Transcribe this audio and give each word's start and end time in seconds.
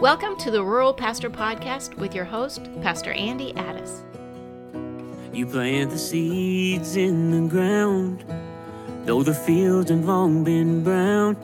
Welcome 0.00 0.36
to 0.36 0.52
the 0.52 0.62
Rural 0.62 0.94
Pastor 0.94 1.28
Podcast 1.28 1.96
with 1.96 2.14
your 2.14 2.24
host, 2.24 2.68
Pastor 2.82 3.10
Andy 3.10 3.52
Addis. 3.56 4.04
You 5.32 5.44
plant 5.44 5.90
the 5.90 5.98
seeds 5.98 6.94
in 6.94 7.32
the 7.32 7.50
ground, 7.50 8.24
though 9.06 9.24
the 9.24 9.34
fields 9.34 9.90
have 9.90 10.04
long 10.04 10.44
been 10.44 10.84
brown. 10.84 11.36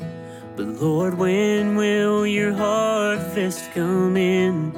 But 0.55 0.67
Lord, 0.67 1.19
when 1.19 1.75
will 1.75 2.29
your 2.29 2.53
harvest 2.53 3.73
come 3.73 4.17
in? 4.17 4.73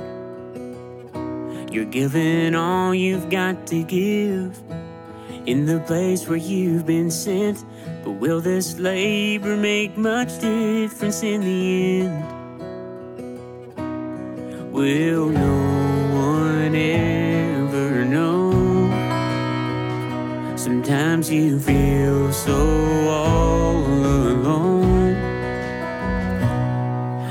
You're 1.71 1.85
giving 1.85 2.54
all 2.54 2.95
you've 2.95 3.29
got 3.29 3.67
to 3.67 3.82
give 3.82 4.58
in 5.45 5.67
the 5.67 5.81
place 5.81 6.27
where 6.27 6.39
you've 6.39 6.86
been 6.86 7.11
sent. 7.11 7.63
But 8.03 8.13
will 8.13 8.40
this 8.40 8.79
labor 8.79 9.54
make 9.54 9.99
much 9.99 10.40
difference 10.40 11.22
in 11.22 11.43
the 11.43 12.07
end? 12.07 12.36
Will 14.76 15.30
no 15.30 15.57
one 16.12 16.75
ever 16.75 18.04
know? 18.04 18.53
Sometimes 20.54 21.30
you 21.30 21.58
feel 21.58 22.30
so 22.30 22.58
all 23.08 23.86
alone. 24.34 25.14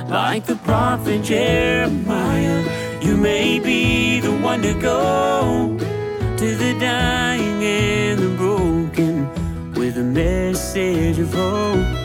Like 0.10 0.46
the 0.48 0.56
prophet 0.56 1.24
Jeremiah, 1.24 2.64
you 3.04 3.16
may 3.16 3.60
be 3.60 4.20
the 4.22 4.36
one 4.40 4.64
to 4.64 4.74
go 4.74 5.78
to 5.78 6.56
the 6.56 6.74
dying 6.80 7.64
and 7.64 8.20
the 8.20 8.30
broken 8.38 9.30
with 9.76 10.00
a 10.00 10.04
message 10.04 11.20
of 11.20 11.32
hope. 11.32 12.05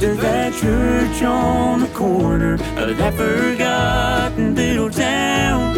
To 0.00 0.14
that 0.16 0.52
church 0.52 1.22
on 1.22 1.80
the 1.80 1.88
corner 1.88 2.54
of 2.76 2.98
that 2.98 3.14
forgotten 3.14 4.54
little 4.54 4.90
town 4.90 5.76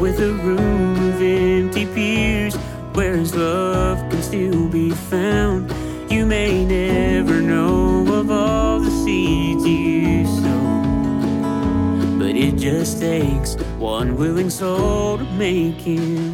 with 0.00 0.18
a 0.18 0.32
room 0.32 1.08
of 1.08 1.20
empty 1.20 1.84
pews 1.84 2.56
where 2.94 3.16
his 3.16 3.34
love 3.34 3.98
can 4.10 4.22
still 4.22 4.66
be 4.66 4.92
found. 4.92 5.70
You 6.10 6.24
may 6.24 6.64
never 6.64 7.42
know 7.42 8.06
of 8.14 8.30
all 8.30 8.80
the 8.80 8.90
seeds 9.04 9.66
you 9.66 10.24
sow, 10.24 12.18
but 12.18 12.34
it 12.34 12.56
just 12.56 12.98
takes 12.98 13.56
one 13.78 14.16
willing 14.16 14.48
soul 14.48 15.18
to 15.18 15.24
make 15.34 15.86
known. 15.86 16.29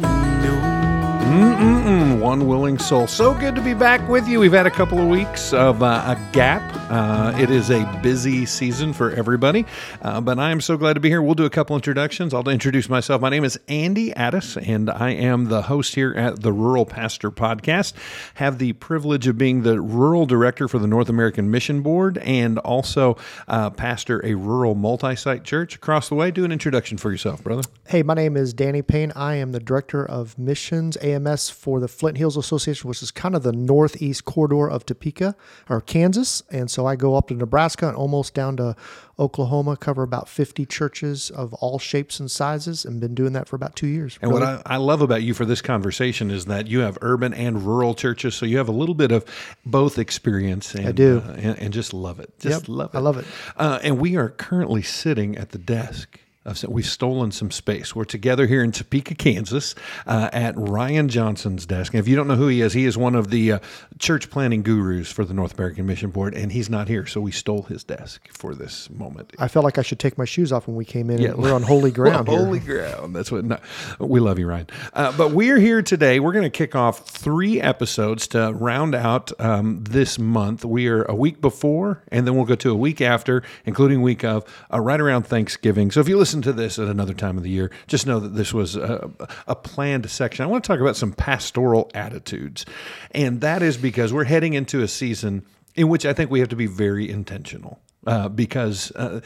Mm-mm-mm, 1.37 2.19
one 2.19 2.47
willing 2.47 2.79
soul. 2.79 3.05
So 3.05 3.31
good 3.35 3.53
to 3.53 3.61
be 3.61 3.75
back 3.75 4.09
with 4.09 4.27
you. 4.27 4.39
We've 4.39 4.51
had 4.51 4.65
a 4.65 4.71
couple 4.71 4.97
of 4.97 5.07
weeks 5.07 5.53
of 5.53 5.83
uh, 5.83 6.17
a 6.17 6.31
gap. 6.31 6.63
Uh, 6.89 7.37
it 7.37 7.51
is 7.51 7.69
a 7.69 7.85
busy 8.01 8.47
season 8.47 8.91
for 8.91 9.11
everybody, 9.11 9.63
uh, 10.01 10.19
but 10.19 10.39
I 10.39 10.49
am 10.49 10.61
so 10.61 10.77
glad 10.77 10.93
to 10.93 10.99
be 10.99 11.09
here. 11.09 11.21
We'll 11.21 11.35
do 11.35 11.45
a 11.45 11.49
couple 11.51 11.75
introductions. 11.75 12.33
I'll 12.33 12.47
introduce 12.49 12.89
myself. 12.89 13.21
My 13.21 13.29
name 13.29 13.43
is 13.43 13.59
Andy 13.67 14.15
Addis, 14.15 14.57
and 14.57 14.89
I 14.89 15.11
am 15.11 15.45
the 15.45 15.63
host 15.63 15.93
here 15.93 16.11
at 16.13 16.41
the 16.41 16.51
Rural 16.51 16.85
Pastor 16.87 17.29
Podcast. 17.29 17.93
Have 18.35 18.57
the 18.57 18.73
privilege 18.73 19.27
of 19.27 19.37
being 19.37 19.61
the 19.61 19.79
rural 19.79 20.25
director 20.25 20.67
for 20.67 20.79
the 20.79 20.87
North 20.87 21.09
American 21.09 21.51
Mission 21.51 21.81
Board, 21.81 22.17
and 22.19 22.57
also 22.59 23.15
uh, 23.47 23.69
pastor 23.69 24.25
a 24.25 24.33
rural 24.33 24.73
multi-site 24.73 25.43
church 25.43 25.75
across 25.75 26.09
the 26.09 26.15
way. 26.15 26.31
Do 26.31 26.45
an 26.45 26.51
introduction 26.51 26.97
for 26.97 27.11
yourself, 27.11 27.43
brother. 27.43 27.61
Hey, 27.87 28.01
my 28.01 28.15
name 28.15 28.35
is 28.35 28.53
Danny 28.53 28.81
Payne. 28.81 29.11
I 29.15 29.35
am 29.35 29.51
the 29.51 29.59
director 29.59 30.03
of 30.03 30.39
missions 30.39 30.97
For 31.35 31.79
the 31.79 31.87
Flint 31.87 32.17
Hills 32.17 32.37
Association, 32.37 32.87
which 32.87 33.01
is 33.03 33.11
kind 33.11 33.35
of 33.35 33.43
the 33.43 33.51
northeast 33.51 34.25
corridor 34.25 34.69
of 34.69 34.85
Topeka 34.85 35.35
or 35.69 35.81
Kansas. 35.81 36.43
And 36.49 36.69
so 36.71 36.85
I 36.85 36.95
go 36.95 37.15
up 37.15 37.27
to 37.27 37.33
Nebraska 37.33 37.87
and 37.87 37.97
almost 37.97 38.33
down 38.33 38.57
to 38.57 38.75
Oklahoma, 39.19 39.75
cover 39.77 40.03
about 40.03 40.29
50 40.29 40.65
churches 40.65 41.31
of 41.31 41.53
all 41.55 41.79
shapes 41.79 42.19
and 42.19 42.29
sizes, 42.29 42.85
and 42.85 43.01
been 43.01 43.15
doing 43.15 43.33
that 43.33 43.47
for 43.47 43.55
about 43.55 43.75
two 43.75 43.87
years. 43.87 44.19
And 44.21 44.31
what 44.31 44.43
I, 44.43 44.61
I 44.65 44.77
love 44.77 45.01
about 45.01 45.23
you 45.23 45.33
for 45.33 45.43
this 45.45 45.61
conversation 45.61 46.29
is 46.29 46.45
that 46.45 46.67
you 46.67 46.79
have 46.79 46.97
urban 47.01 47.33
and 47.33 47.63
rural 47.63 47.95
churches, 47.95 48.35
so 48.35 48.45
you 48.45 48.57
have 48.57 48.69
a 48.69 48.73
little 48.73 48.95
bit 48.95 49.11
of 49.11 49.25
both 49.65 49.97
experience. 49.97 50.75
And, 50.75 50.87
I 50.87 50.91
do. 50.91 51.23
uh, 51.25 51.31
and, 51.31 51.59
and 51.59 51.73
just 51.73 51.93
love 51.93 52.19
it. 52.19 52.31
Just 52.39 52.67
Yep, 52.67 52.77
love 52.77 52.93
it. 52.93 52.97
I 52.97 53.01
love 53.01 53.17
it. 53.17 53.25
Uh, 53.55 53.79
and 53.81 53.99
we 53.99 54.15
are 54.17 54.29
currently 54.29 54.83
sitting 54.83 55.35
at 55.37 55.49
the 55.49 55.57
desk. 55.57 56.19
We've 56.67 56.85
stolen 56.85 57.31
some 57.31 57.51
space. 57.51 57.95
We're 57.95 58.05
together 58.05 58.47
here 58.47 58.63
in 58.63 58.71
Topeka, 58.71 59.15
Kansas, 59.15 59.75
uh, 60.05 60.29
at 60.31 60.55
Ryan 60.57 61.09
Johnson's 61.09 61.65
desk. 61.65 61.93
And 61.93 61.99
if 61.99 62.07
you 62.07 62.15
don't 62.15 62.27
know 62.27 62.35
who 62.35 62.47
he 62.47 62.61
is, 62.61 62.73
he 62.73 62.85
is 62.85 62.97
one 62.97 63.15
of 63.15 63.29
the 63.29 63.53
uh, 63.53 63.59
church 63.99 64.29
planning 64.29 64.63
gurus 64.63 65.11
for 65.11 65.25
the 65.25 65.33
North 65.33 65.55
American 65.57 65.85
Mission 65.85 66.09
Board, 66.09 66.33
and 66.33 66.51
he's 66.51 66.69
not 66.69 66.87
here, 66.87 67.05
so 67.05 67.19
we 67.19 67.31
stole 67.31 67.63
his 67.63 67.83
desk 67.83 68.27
for 68.31 68.55
this 68.55 68.89
moment. 68.89 69.33
I 69.39 69.47
felt 69.47 69.65
like 69.65 69.77
I 69.77 69.81
should 69.81 69.99
take 69.99 70.17
my 70.17 70.25
shoes 70.25 70.51
off 70.51 70.67
when 70.67 70.75
we 70.75 70.85
came 70.85 71.09
in. 71.09 71.19
Yeah. 71.19 71.33
We're 71.33 71.53
on 71.53 71.63
holy 71.63 71.91
ground 71.97 72.27
here. 72.27 72.37
Holy 72.37 72.59
ground. 72.59 73.15
That's 73.15 73.31
what. 73.31 73.43
No, 73.43 73.57
we 73.99 74.19
love 74.19 74.39
you, 74.39 74.47
Ryan. 74.47 74.67
Uh, 74.93 75.15
but 75.17 75.31
we're 75.31 75.59
here 75.59 75.81
today. 75.81 76.19
We're 76.19 76.33
going 76.33 76.43
to 76.43 76.49
kick 76.49 76.75
off 76.75 77.07
three 77.09 77.61
episodes 77.61 78.27
to 78.29 78.53
round 78.53 78.95
out 78.95 79.31
um, 79.39 79.83
this 79.83 80.17
month. 80.17 80.63
We 80.63 80.87
are 80.87 81.03
a 81.03 81.15
week 81.15 81.41
before, 81.41 82.03
and 82.09 82.25
then 82.25 82.35
we'll 82.35 82.45
go 82.45 82.55
to 82.55 82.71
a 82.71 82.75
week 82.75 83.01
after, 83.01 83.43
including 83.65 84.01
week 84.01 84.23
of, 84.23 84.45
uh, 84.73 84.79
right 84.79 84.99
around 84.99 85.23
Thanksgiving. 85.23 85.91
So 85.91 85.99
if 85.99 86.07
you 86.07 86.17
listen 86.17 86.36
to 86.43 86.53
this 86.53 86.79
at 86.79 86.87
another 86.87 87.13
time 87.13 87.37
of 87.37 87.43
the 87.43 87.49
year, 87.49 87.71
just 87.87 88.05
know 88.05 88.19
that 88.19 88.35
this 88.35 88.53
was 88.53 88.75
a, 88.75 89.09
a 89.47 89.55
planned 89.55 90.09
section. 90.09 90.43
I 90.43 90.47
want 90.47 90.63
to 90.63 90.67
talk 90.67 90.79
about 90.79 90.95
some 90.95 91.13
pastoral 91.13 91.89
attitudes, 91.93 92.65
and 93.11 93.41
that 93.41 93.61
is 93.61 93.77
because 93.77 94.13
we're 94.13 94.25
heading 94.25 94.53
into 94.53 94.81
a 94.81 94.87
season 94.87 95.45
in 95.75 95.89
which 95.89 96.05
I 96.05 96.13
think 96.13 96.31
we 96.31 96.39
have 96.39 96.49
to 96.49 96.55
be 96.55 96.65
very 96.65 97.09
intentional 97.09 97.79
uh, 98.07 98.29
because 98.29 98.91
uh, 98.91 99.19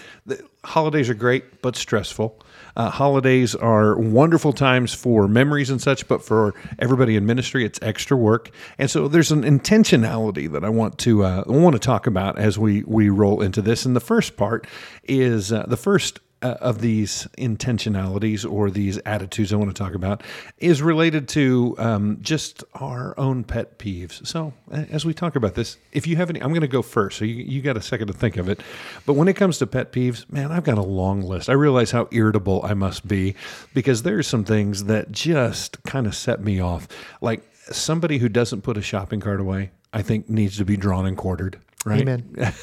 holidays 0.64 1.10
are 1.10 1.14
great 1.14 1.62
but 1.62 1.76
stressful. 1.76 2.40
Uh, 2.76 2.90
holidays 2.90 3.54
are 3.54 3.98
wonderful 3.98 4.54
times 4.54 4.94
for 4.94 5.28
memories 5.28 5.70
and 5.70 5.82
such, 5.82 6.08
but 6.08 6.24
for 6.24 6.54
everybody 6.80 7.16
in 7.16 7.26
ministry, 7.26 7.64
it's 7.64 7.80
extra 7.82 8.18
work. 8.18 8.50
And 8.78 8.90
so 8.90 9.08
there's 9.08 9.32
an 9.32 9.44
intentionality 9.44 10.52
that 10.52 10.64
I 10.64 10.70
want 10.70 10.98
to 11.00 11.24
uh, 11.24 11.44
want 11.46 11.74
to 11.74 11.80
talk 11.80 12.08
about 12.08 12.40
as 12.40 12.58
we 12.58 12.84
we 12.84 13.10
roll 13.10 13.42
into 13.42 13.62
this. 13.62 13.86
And 13.86 13.96
the 13.96 14.02
first 14.02 14.36
part 14.36 14.68
is 15.04 15.52
uh, 15.52 15.66
the 15.68 15.78
first 15.78 16.20
uh, 16.42 16.58
of 16.60 16.82
these 16.82 17.28
intentionalities 17.38 18.50
or 18.50 18.72
these 18.72 18.98
attitudes 19.06 19.54
I 19.54 19.58
want 19.58 19.76
to 19.76 19.84
talk 19.84 19.94
about 19.94 20.24
is 20.58 20.82
related 20.82 21.28
to 21.30 21.76
um, 21.78 22.18
just 22.22 22.64
our 22.76 23.18
own 23.20 23.44
pet 23.44 23.78
peeves. 23.78 24.26
So, 24.26 24.54
as 24.72 25.06
we 25.06 25.14
talk 25.14 25.36
about 25.36 25.56
this, 25.56 25.78
if 25.92 26.08
you 26.08 26.16
have 26.16 26.30
any, 26.30 26.42
I'm 26.42 26.50
going 26.50 26.62
to 26.62 26.68
go 26.68 26.82
first. 26.82 27.18
So, 27.20 27.26
you, 27.26 27.36
you 27.44 27.62
got 27.62 27.78
a 27.78 27.82
second 27.82 28.08
to 28.08 28.14
think 28.14 28.38
of 28.38 28.50
it. 28.50 28.62
But 29.06 29.14
when 29.14 29.28
it 29.28 29.36
comes 29.36 29.60
to 29.60 29.68
pet 29.68 29.92
peeves, 29.92 30.32
man, 30.32 30.52
I've 30.52 30.64
got 30.64 30.78
a 30.78 30.84
long 30.84 31.22
list. 31.22 31.50
I 31.50 31.54
realize 31.54 31.92
how 31.92 32.08
irritable 32.12 32.62
I 32.64 32.74
must 32.74 33.08
be 33.08 33.36
because 33.74 34.04
there's 34.04 34.28
some 34.28 34.44
things 34.44 34.86
that 34.86 35.12
just 35.12 35.84
kind 35.84 36.08
of 36.08 36.16
set 36.16 36.42
me 36.42 36.60
off. 36.60 36.88
Like 37.22 37.44
somebody 37.72 38.18
who 38.18 38.30
doesn't 38.30 38.62
put 38.62 38.78
a 38.78 38.82
shopping 38.82 39.20
cart 39.20 39.40
away, 39.40 39.72
I 39.94 40.02
think 40.02 40.30
needs 40.30 40.58
to 40.58 40.66
be 40.66 40.78
drawn 40.78 41.06
and 41.06 41.18
quartered. 41.18 41.60
Right? 41.86 42.02
Amen. 42.02 42.36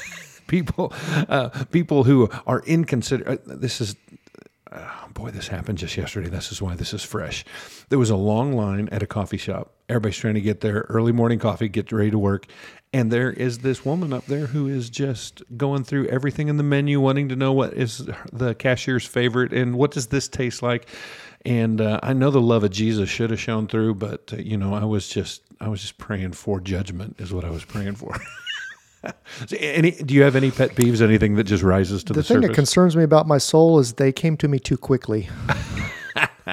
people 0.49 0.91
uh, 1.29 1.49
people 1.71 2.03
who 2.03 2.29
are 2.45 2.61
inconsiderate. 2.65 3.41
Uh, 3.47 3.55
this 3.55 3.79
is. 3.79 3.95
Oh 4.71 5.07
boy, 5.15 5.31
this 5.31 5.47
happened 5.47 5.79
just 5.79 5.97
yesterday. 5.97 6.29
This 6.29 6.51
is 6.51 6.61
why 6.61 6.75
this 6.75 6.93
is 6.93 7.01
fresh. 7.01 7.43
There 7.89 7.97
was 7.97 8.11
a 8.11 8.15
long 8.15 8.53
line 8.53 8.87
at 8.91 9.01
a 9.01 9.07
coffee 9.07 9.37
shop. 9.37 9.73
Everybody's 9.89 10.17
trying 10.17 10.35
to 10.35 10.41
get 10.41 10.61
their 10.61 10.85
early 10.89 11.11
morning 11.11 11.39
coffee, 11.39 11.67
get 11.69 11.91
ready 11.91 12.11
to 12.11 12.19
work. 12.19 12.45
And 12.93 13.11
there 13.11 13.31
is 13.31 13.59
this 13.59 13.83
woman 13.83 14.13
up 14.13 14.25
there 14.25 14.45
who 14.45 14.67
is 14.67 14.91
just 14.91 15.41
going 15.57 15.83
through 15.83 16.07
everything 16.07 16.49
in 16.49 16.57
the 16.57 16.63
menu, 16.63 16.99
wanting 16.99 17.29
to 17.29 17.35
know 17.35 17.51
what 17.51 17.73
is 17.73 18.07
the 18.31 18.53
cashier's 18.53 19.07
favorite 19.07 19.53
and 19.53 19.75
what 19.75 19.91
does 19.91 20.07
this 20.07 20.27
taste 20.27 20.61
like. 20.61 20.87
And 21.45 21.81
uh, 21.81 21.99
I 22.03 22.13
know 22.13 22.31
the 22.31 22.41
love 22.41 22.63
of 22.63 22.71
Jesus 22.71 23.09
should 23.09 23.31
have 23.31 23.39
shown 23.39 23.67
through, 23.67 23.95
but 23.95 24.33
uh, 24.33 24.37
you 24.37 24.57
know, 24.57 24.73
I 24.73 24.85
was 24.85 25.07
just 25.07 25.41
I 25.61 25.67
was 25.67 25.81
just 25.81 25.97
praying 25.97 26.33
for 26.33 26.59
judgment 26.59 27.15
is 27.19 27.33
what 27.33 27.45
I 27.45 27.49
was 27.49 27.65
praying 27.65 27.95
for. 27.95 28.15
Any, 29.59 29.91
do 29.91 30.13
you 30.13 30.23
have 30.23 30.35
any 30.35 30.51
pet 30.51 30.71
peeves? 30.75 31.01
Anything 31.01 31.35
that 31.35 31.45
just 31.45 31.63
rises 31.63 32.03
to 32.05 32.13
the, 32.13 32.19
The 32.21 32.23
thing 32.27 32.41
that 32.41 32.53
concerns 32.53 32.95
me 32.97 33.03
about 33.03 33.27
my 33.27 33.37
soul 33.37 33.79
is 33.79 33.93
they 33.93 34.11
came 34.11 34.35
to 34.37 34.47
me 34.47 34.59
too 34.59 34.77
quickly. 34.77 35.29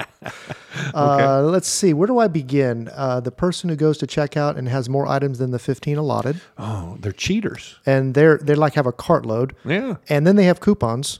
uh, 0.93 1.41
let's 1.43 1.67
see. 1.67 1.93
Where 1.93 2.07
do 2.07 2.19
I 2.19 2.27
begin? 2.27 2.89
Uh, 2.93 3.19
the 3.19 3.31
person 3.31 3.69
who 3.69 3.75
goes 3.75 3.97
to 3.99 4.07
checkout 4.07 4.57
and 4.57 4.67
has 4.69 4.89
more 4.89 5.07
items 5.07 5.39
than 5.39 5.51
the 5.51 5.59
15 5.59 5.97
allotted, 5.97 6.41
oh, 6.57 6.97
they're 6.99 7.11
cheaters. 7.11 7.77
and 7.85 8.13
they're 8.13 8.37
they 8.37 8.55
like 8.55 8.73
have 8.75 8.87
a 8.87 8.93
cartload, 8.93 9.53
Yeah, 9.65 9.95
and 10.09 10.25
then 10.25 10.35
they 10.35 10.45
have 10.45 10.59
coupons. 10.59 11.19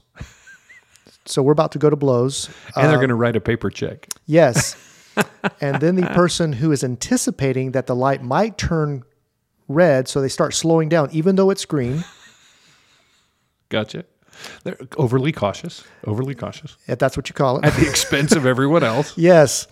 so 1.25 1.41
we're 1.43 1.51
about 1.53 1.71
to 1.73 1.79
go 1.79 1.89
to 1.89 1.95
blows. 1.95 2.49
and 2.75 2.85
Uh, 2.85 2.89
they're 2.89 2.97
going 2.97 3.09
to 3.09 3.15
write 3.15 3.35
a 3.35 3.41
paper 3.41 3.69
check. 3.69 4.07
Yes. 4.25 4.75
and 5.61 5.81
then 5.81 5.95
the 5.95 6.05
person 6.07 6.53
who 6.53 6.71
is 6.71 6.83
anticipating 6.83 7.71
that 7.71 7.87
the 7.87 7.95
light 7.95 8.23
might 8.23 8.57
turn 8.57 9.03
red, 9.67 10.07
so 10.07 10.21
they 10.21 10.29
start 10.29 10.53
slowing 10.53 10.89
down, 10.89 11.09
even 11.11 11.35
though 11.35 11.49
it's 11.49 11.65
green. 11.65 12.03
Gotcha. 13.69 14.05
They're 14.63 14.77
overly 14.97 15.31
cautious. 15.31 15.83
Overly 16.05 16.35
cautious 16.35 16.77
if 16.87 16.99
that's 16.99 17.17
what 17.17 17.27
you 17.27 17.33
call 17.33 17.57
it. 17.57 17.65
at 17.65 17.73
the 17.73 17.87
expense 17.89 18.33
of 18.33 18.45
everyone 18.45 18.83
else. 18.83 19.17
Yes. 19.17 19.67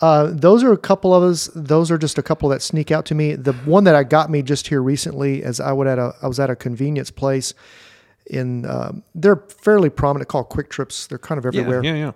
Uh, 0.00 0.30
those 0.32 0.62
are 0.62 0.72
a 0.72 0.78
couple 0.78 1.12
of 1.12 1.24
us. 1.24 1.50
Those 1.56 1.90
are 1.90 1.98
just 1.98 2.18
a 2.18 2.22
couple 2.22 2.48
that 2.50 2.62
sneak 2.62 2.92
out 2.92 3.04
to 3.06 3.16
me. 3.16 3.34
The 3.34 3.52
one 3.52 3.82
that 3.84 3.96
I 3.96 4.04
got 4.04 4.30
me 4.30 4.42
just 4.42 4.68
here 4.68 4.80
recently, 4.80 5.42
as 5.42 5.58
I 5.58 5.72
would 5.72 5.88
at 5.88 5.98
a, 5.98 6.14
I 6.22 6.28
was 6.28 6.38
at 6.38 6.50
a 6.50 6.54
convenience 6.56 7.10
place, 7.10 7.52
in 8.26 8.64
um, 8.66 9.02
they're 9.14 9.42
fairly 9.48 9.90
prominent 9.90 10.28
called 10.28 10.50
QuikTrips 10.50 11.08
they're 11.08 11.18
kind 11.18 11.38
of 11.38 11.44
Yeah, 11.52 11.60
everywhere 11.60 11.82
yeah, 11.84 11.94
yeah. 11.94 12.12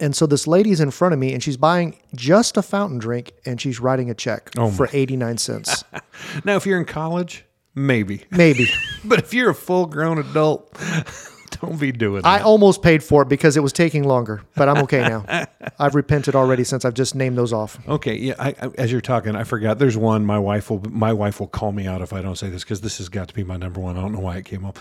And 0.00 0.14
so 0.16 0.26
this 0.26 0.46
lady's 0.46 0.80
in 0.80 0.90
front 0.90 1.12
of 1.14 1.20
me 1.20 1.32
and 1.32 1.42
she's 1.42 1.56
buying 1.56 1.96
just 2.14 2.56
a 2.56 2.62
fountain 2.62 2.98
drink 2.98 3.32
and 3.44 3.60
she's 3.60 3.80
writing 3.80 4.10
a 4.10 4.14
check 4.14 4.50
Oh 4.56 4.70
for 4.70 4.88
89 4.92 5.38
cents 5.38 5.84
Now, 6.44 6.56
if 6.56 6.66
you're 6.66 6.78
in 6.78 6.84
college, 6.86 7.44
maybe. 7.74 8.24
maybe 8.30 8.66
But 9.04 9.18
if 9.20 9.34
you're 9.34 9.50
a 9.50 9.54
full 9.54 9.86
grown 9.86 10.18
adult, 10.18 10.76
don't 11.60 11.78
be 11.78 11.92
doing 11.92 12.20
i 12.24 12.40
almost 12.40 12.82
paid 12.82 13.00
for 13.00 13.22
it 13.22 13.28
because 13.28 13.56
it 13.56 13.60
was 13.60 13.72
taking 13.72 14.02
longer 14.02 14.42
but 14.56 14.68
i'm 14.68 14.78
okay 14.78 15.02
now 15.02 15.24
i've 15.78 15.94
repented 15.94 16.34
already 16.34 16.64
since 16.64 16.84
i've 16.84 16.94
just 16.94 17.14
named 17.14 17.38
those 17.38 17.52
off 17.52 17.78
Okay, 17.88 18.16
yeah. 18.16 18.34
I, 18.40 18.48
I, 18.60 18.70
as 18.76 18.90
you're 18.90 19.00
talking, 19.00 19.36
I 19.36 19.44
forgot. 19.44 19.78
There's 19.78 19.96
one. 19.96 20.26
My 20.26 20.38
wife 20.38 20.68
will. 20.68 20.82
My 20.90 21.12
wife 21.12 21.38
will 21.38 21.46
call 21.46 21.70
me 21.70 21.86
out 21.86 22.02
if 22.02 22.12
I 22.12 22.22
don't 22.22 22.36
say 22.36 22.48
this 22.48 22.64
because 22.64 22.80
this 22.80 22.98
has 22.98 23.08
got 23.08 23.28
to 23.28 23.34
be 23.34 23.44
my 23.44 23.56
number 23.56 23.80
one. 23.80 23.96
I 23.96 24.00
don't 24.00 24.12
know 24.12 24.20
why 24.20 24.36
it 24.38 24.44
came 24.46 24.64
up. 24.64 24.78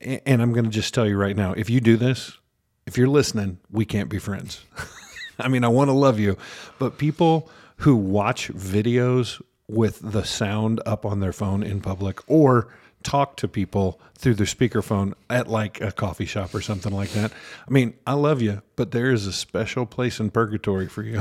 And 0.00 0.40
I'm 0.42 0.52
going 0.52 0.64
to 0.64 0.70
just 0.70 0.92
tell 0.94 1.06
you 1.08 1.16
right 1.16 1.34
now. 1.36 1.54
If 1.54 1.68
you 1.70 1.80
do 1.80 1.96
this, 1.96 2.38
if 2.86 2.98
you're 2.98 3.08
listening, 3.08 3.58
we 3.70 3.84
can't 3.84 4.08
be 4.08 4.18
friends. 4.18 4.64
I 5.38 5.48
mean, 5.48 5.64
I 5.64 5.68
want 5.68 5.88
to 5.88 5.92
love 5.92 6.18
you, 6.18 6.36
but 6.78 6.98
people 6.98 7.50
who 7.78 7.96
watch 7.96 8.52
videos 8.52 9.42
with 9.66 10.00
the 10.02 10.24
sound 10.24 10.80
up 10.86 11.04
on 11.04 11.20
their 11.20 11.32
phone 11.32 11.62
in 11.62 11.80
public 11.80 12.20
or 12.28 12.68
talk 13.02 13.36
to 13.36 13.48
people 13.48 14.00
through 14.16 14.34
their 14.34 14.46
speakerphone 14.46 15.12
at 15.28 15.48
like 15.48 15.80
a 15.80 15.92
coffee 15.92 16.24
shop 16.24 16.54
or 16.54 16.60
something 16.60 16.92
like 16.92 17.10
that. 17.10 17.32
I 17.68 17.70
mean, 17.70 17.94
I 18.06 18.14
love 18.14 18.40
you, 18.42 18.62
but 18.76 18.90
there 18.92 19.10
is 19.10 19.26
a 19.26 19.32
special 19.32 19.86
place 19.86 20.20
in 20.20 20.30
purgatory 20.30 20.88
for 20.88 21.02
you. 21.02 21.20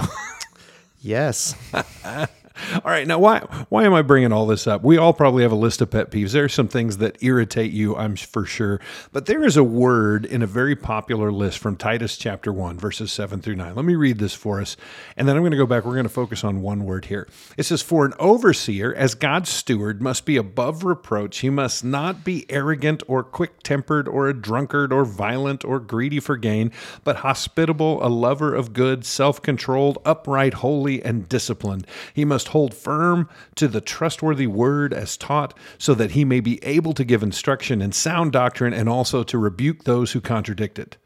yes 1.01 1.56
All 2.74 2.92
right, 2.92 3.08
now 3.08 3.18
why 3.20 3.40
why 3.70 3.84
am 3.84 3.94
I 3.94 4.04
bringing 4.04 4.32
all 4.32 4.46
this 4.46 4.68
up? 4.68 4.84
We 4.84 4.98
all 4.98 5.14
probably 5.14 5.44
have 5.44 5.52
a 5.52 5.56
list 5.56 5.82
of 5.82 5.90
pet 5.90 6.12
peeves. 6.12 6.34
There 6.34 6.44
are 6.44 6.50
some 6.50 6.68
things 6.68 6.98
that 6.98 7.22
irritate 7.24 7.72
you, 7.72 7.96
I'm 7.96 8.16
for 8.16 8.46
sure, 8.46 8.80
but 9.12 9.26
there 9.26 9.44
is 9.44 9.58
a 9.58 9.64
word 9.64 10.26
in 10.26 10.42
a 10.42 10.48
very 10.48 10.76
popular 10.76 11.32
list 11.32 11.58
from 11.60 11.76
Titus 11.76 12.16
chapter 12.16 12.54
1 12.54 12.78
verses 12.78 13.12
7 13.12 13.42
through 13.42 13.56
9. 13.56 13.76
Let 13.76 13.86
me 13.86 13.96
read 13.96 14.20
this 14.20 14.34
for 14.34 14.62
us, 14.62 14.78
and 15.18 15.28
then 15.28 15.36
I'm 15.36 15.42
going 15.42 15.52
to 15.52 15.58
go 15.58 15.66
back. 15.66 15.84
We're 15.84 15.94
going 15.94 16.04
to 16.04 16.10
focus 16.10 16.44
on 16.44 16.62
one 16.62 16.86
word 16.86 17.06
here. 17.06 17.28
It 17.58 17.64
says 17.64 17.82
for 17.82 18.06
an 18.06 18.14
overseer 18.20 18.94
as 18.94 19.16
God's 19.16 19.50
steward 19.50 20.02
must 20.02 20.26
be 20.26 20.38
above 20.38 20.84
reproach. 20.84 21.40
He 21.40 21.50
must 21.50 21.84
not 21.84 22.24
be 22.24 22.46
arrogant 22.50 23.04
or 23.08 23.24
quick-tempered 23.24 24.08
or 24.08 24.28
a 24.28 24.34
drunkard 24.34 24.94
or 24.94 25.06
violent 25.06 25.66
or 25.66 25.80
greedy 25.80 26.20
for 26.20 26.38
gain, 26.38 26.72
but 27.04 27.18
hospitable, 27.18 28.06
a 28.06 28.10
lover 28.10 28.54
of 28.54 28.74
good, 28.74 29.06
self-controlled, 29.06 29.98
upright, 30.06 30.56
holy, 30.56 31.04
and 31.04 31.28
disciplined. 31.28 31.88
He 32.14 32.26
must 32.26 32.43
hold 32.50 32.74
firm 32.74 33.30
to 33.56 33.68
the 33.68 33.81
trustworthy 33.81 34.48
word 34.48 34.94
as 34.94 35.18
taught, 35.18 35.57
so 35.78 35.94
that 35.94 36.12
he 36.12 36.25
may 36.25 36.40
be 36.40 36.63
able 36.63 36.94
to 36.94 37.04
give 37.04 37.24
instruction 37.24 37.81
in 37.81 37.92
sound 37.92 38.31
doctrine 38.31 38.74
and 38.74 38.90
also 38.90 39.24
to 39.24 39.38
rebuke 39.38 39.84
those 39.84 40.12
who 40.12 40.22
contradict 40.22 40.80
it. 40.80 40.98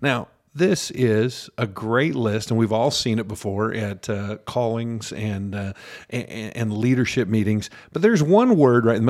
Now, 0.00 0.28
this 0.54 0.90
is 0.90 1.48
a 1.56 1.66
great 1.66 2.14
list, 2.14 2.50
and 2.50 2.58
we've 2.58 2.72
all 2.72 2.90
seen 2.90 3.18
it 3.18 3.28
before 3.28 3.72
at 3.72 4.10
uh, 4.10 4.38
callings 4.46 5.12
and, 5.12 5.54
uh, 5.54 5.72
and 6.10 6.72
leadership 6.72 7.28
meetings. 7.28 7.70
But 7.92 8.02
there's 8.02 8.22
one 8.22 8.56
word 8.56 8.84
right. 8.84 9.00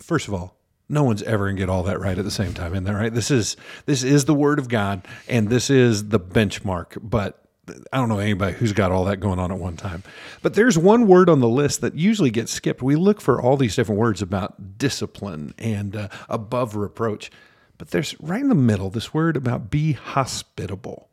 First 0.00 0.26
of 0.26 0.34
all, 0.34 0.56
no 0.88 1.04
one's 1.04 1.22
ever 1.22 1.48
gonna 1.48 1.58
get 1.58 1.68
all 1.68 1.82
that 1.82 2.00
right 2.00 2.16
at 2.16 2.24
the 2.24 2.30
same 2.30 2.54
time, 2.54 2.74
in 2.74 2.84
there, 2.84 2.96
right? 2.96 3.12
This 3.12 3.30
is 3.30 3.56
this 3.84 4.02
is 4.02 4.24
the 4.24 4.34
word 4.34 4.58
of 4.58 4.68
God, 4.68 5.06
and 5.28 5.50
this 5.50 5.68
is 5.68 6.08
the 6.08 6.20
benchmark. 6.20 6.96
But 7.02 7.44
I 7.92 7.96
don't 7.96 8.08
know 8.08 8.18
anybody 8.18 8.54
who's 8.54 8.72
got 8.72 8.92
all 8.92 9.04
that 9.04 9.18
going 9.18 9.38
on 9.38 9.50
at 9.52 9.58
one 9.58 9.76
time. 9.76 10.02
But 10.42 10.54
there's 10.54 10.78
one 10.78 11.06
word 11.06 11.28
on 11.28 11.40
the 11.40 11.48
list 11.48 11.80
that 11.80 11.94
usually 11.94 12.30
gets 12.30 12.52
skipped. 12.52 12.82
We 12.82 12.96
look 12.96 13.20
for 13.20 13.40
all 13.40 13.56
these 13.56 13.76
different 13.76 14.00
words 14.00 14.22
about 14.22 14.78
discipline 14.78 15.54
and 15.58 15.96
uh, 15.96 16.08
above 16.28 16.76
reproach. 16.76 17.30
But 17.78 17.90
there's 17.90 18.20
right 18.20 18.40
in 18.40 18.48
the 18.48 18.54
middle 18.54 18.90
this 18.90 19.14
word 19.14 19.36
about 19.36 19.70
be 19.70 19.92
hospitable. 19.92 21.08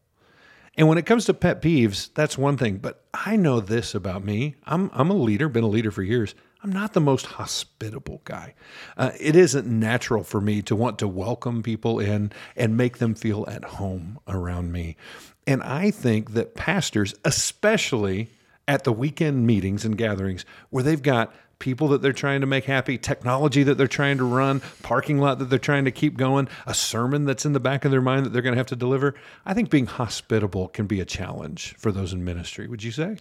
And 0.77 0.87
when 0.87 0.97
it 0.97 1.05
comes 1.05 1.25
to 1.25 1.33
pet 1.33 1.61
peeves, 1.61 2.09
that's 2.13 2.37
one 2.37 2.57
thing. 2.57 2.77
But 2.77 3.03
I 3.13 3.35
know 3.35 3.59
this 3.59 3.95
about 3.95 4.25
me. 4.25 4.55
I'm, 4.65 4.91
I'm 4.93 5.09
a 5.09 5.15
leader, 5.15 5.47
been 5.47 5.63
a 5.63 5.67
leader 5.67 5.91
for 5.91 6.03
years. 6.03 6.35
I'm 6.65 6.71
not 6.71 6.93
the 6.93 6.99
most 6.99 7.27
hospitable 7.27 8.21
guy. 8.25 8.55
Uh, 8.97 9.11
it 9.19 9.35
isn't 9.35 9.67
natural 9.67 10.23
for 10.23 10.41
me 10.41 10.63
to 10.63 10.75
want 10.75 10.97
to 10.99 11.07
welcome 11.07 11.61
people 11.61 11.99
in 11.99 12.31
and 12.55 12.75
make 12.75 12.97
them 12.97 13.13
feel 13.13 13.45
at 13.47 13.63
home 13.63 14.19
around 14.27 14.71
me. 14.71 14.97
And 15.47 15.61
I 15.63 15.91
think 15.91 16.33
that 16.33 16.55
pastors, 16.55 17.13
especially 17.23 18.31
at 18.67 18.83
the 18.83 18.91
weekend 18.91 19.45
meetings 19.45 19.85
and 19.85 19.97
gatherings 19.97 20.43
where 20.71 20.83
they've 20.83 21.01
got 21.01 21.33
people 21.59 21.87
that 21.89 22.01
they're 22.01 22.13
trying 22.13 22.41
to 22.41 22.47
make 22.47 22.65
happy, 22.65 22.97
technology 22.97 23.63
that 23.63 23.75
they're 23.75 23.87
trying 23.87 24.17
to 24.17 24.23
run, 24.23 24.61
parking 24.83 25.19
lot 25.19 25.39
that 25.39 25.45
they're 25.45 25.59
trying 25.59 25.85
to 25.85 25.91
keep 25.91 26.17
going, 26.17 26.47
a 26.65 26.73
sermon 26.73 27.25
that's 27.25 27.45
in 27.45 27.53
the 27.53 27.59
back 27.59 27.85
of 27.85 27.91
their 27.91 28.01
mind 28.01 28.25
that 28.25 28.29
they're 28.29 28.41
going 28.41 28.53
to 28.53 28.59
have 28.59 28.67
to 28.67 28.75
deliver. 28.75 29.15
I 29.45 29.53
think 29.53 29.69
being 29.69 29.85
hospitable 29.85 30.67
can 30.67 30.85
be 30.85 30.99
a 30.99 31.05
challenge 31.05 31.75
for 31.77 31.91
those 31.91 32.11
in 32.11 32.25
ministry. 32.25 32.67
Would 32.67 32.83
you 32.83 32.91
say? 32.91 33.17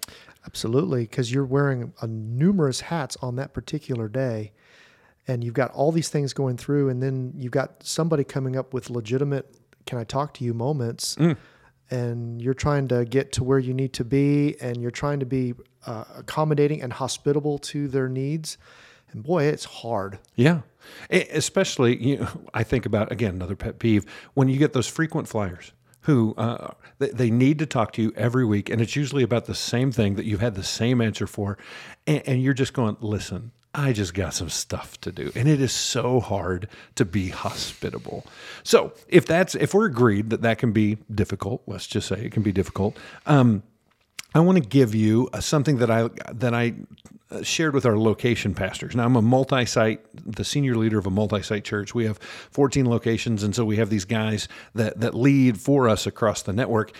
Absolutely, 0.46 1.02
because 1.02 1.32
you're 1.32 1.44
wearing 1.44 1.92
a 2.00 2.06
numerous 2.06 2.80
hats 2.80 3.16
on 3.22 3.36
that 3.36 3.54
particular 3.54 4.08
day, 4.08 4.52
and 5.26 5.42
you've 5.42 5.54
got 5.54 5.70
all 5.70 5.92
these 5.92 6.08
things 6.08 6.32
going 6.32 6.56
through, 6.56 6.88
and 6.88 7.02
then 7.02 7.32
you've 7.36 7.52
got 7.52 7.82
somebody 7.82 8.24
coming 8.24 8.56
up 8.56 8.74
with 8.74 8.90
legitimate 8.90 9.54
"Can 9.86 9.98
I 9.98 10.04
talk 10.04 10.34
to 10.34 10.44
you?" 10.44 10.52
moments, 10.52 11.14
mm. 11.16 11.36
And 11.94 12.42
you're 12.42 12.60
trying 12.66 12.88
to 12.88 13.04
get 13.04 13.32
to 13.32 13.44
where 13.44 13.58
you 13.58 13.74
need 13.74 13.92
to 13.92 14.04
be, 14.04 14.56
and 14.60 14.74
you're 14.82 14.98
trying 15.02 15.20
to 15.20 15.26
be 15.26 15.54
uh, 15.86 16.04
accommodating 16.16 16.82
and 16.82 16.92
hospitable 16.92 17.58
to 17.58 17.88
their 17.88 18.08
needs, 18.08 18.58
and 19.10 19.22
boy, 19.22 19.44
it's 19.44 19.64
hard. 19.64 20.18
Yeah. 20.34 20.60
Especially, 21.10 21.92
you 22.08 22.18
know, 22.18 22.28
I 22.52 22.62
think 22.64 22.86
about, 22.86 23.12
again, 23.12 23.34
another 23.34 23.56
pet 23.56 23.78
peeve, 23.78 24.04
when 24.34 24.48
you 24.48 24.58
get 24.58 24.72
those 24.72 24.88
frequent 24.88 25.28
flyers 25.28 25.72
who 26.02 26.34
uh, 26.36 26.72
they, 26.98 27.10
they 27.10 27.30
need 27.30 27.58
to 27.58 27.66
talk 27.66 27.92
to 27.92 28.02
you 28.02 28.12
every 28.16 28.44
week, 28.44 28.68
and 28.70 28.80
it's 28.82 28.96
usually 28.96 29.22
about 29.22 29.44
the 29.46 29.54
same 29.54 29.90
thing 29.92 30.16
that 30.16 30.24
you've 30.24 30.42
had 30.42 30.54
the 30.54 30.62
same 30.62 31.00
answer 31.00 31.26
for, 31.26 31.56
and, 32.06 32.22
and 32.26 32.42
you're 32.42 32.54
just 32.54 32.74
going, 32.74 32.96
listen, 33.00 33.52
I 33.74 33.92
just 33.92 34.14
got 34.14 34.34
some 34.34 34.50
stuff 34.50 35.00
to 35.00 35.10
do. 35.10 35.32
And 35.34 35.48
it 35.48 35.60
is 35.60 35.72
so 35.72 36.20
hard 36.20 36.68
to 36.94 37.04
be 37.04 37.30
hospitable. 37.30 38.24
So 38.62 38.92
if 39.08 39.26
that's, 39.26 39.54
if 39.56 39.74
we're 39.74 39.86
agreed 39.86 40.30
that 40.30 40.42
that 40.42 40.58
can 40.58 40.72
be 40.72 40.98
difficult, 41.12 41.62
let's 41.66 41.86
just 41.86 42.08
say 42.08 42.24
it 42.24 42.32
can 42.32 42.42
be 42.42 42.52
difficult. 42.52 42.96
Um, 43.26 43.64
I 44.34 44.40
want 44.40 44.60
to 44.60 44.68
give 44.68 44.94
you 44.94 45.28
uh, 45.32 45.40
something 45.40 45.78
that 45.78 45.90
I 45.90 46.08
that 46.32 46.52
I 46.54 46.74
uh, 47.30 47.42
shared 47.42 47.72
with 47.72 47.86
our 47.86 47.96
location 47.96 48.52
pastors. 48.52 48.96
Now 48.96 49.04
I'm 49.04 49.14
a 49.14 49.22
multi-site, 49.22 50.00
the 50.12 50.44
senior 50.44 50.74
leader 50.74 50.98
of 50.98 51.06
a 51.06 51.10
multi-site 51.10 51.62
church. 51.62 51.94
We 51.94 52.04
have 52.06 52.18
14 52.50 52.88
locations, 52.88 53.44
and 53.44 53.54
so 53.54 53.64
we 53.64 53.76
have 53.76 53.90
these 53.90 54.04
guys 54.04 54.48
that 54.74 54.98
that 55.00 55.14
lead 55.14 55.60
for 55.60 55.88
us 55.88 56.04
across 56.04 56.42
the 56.42 56.52
network. 56.52 56.90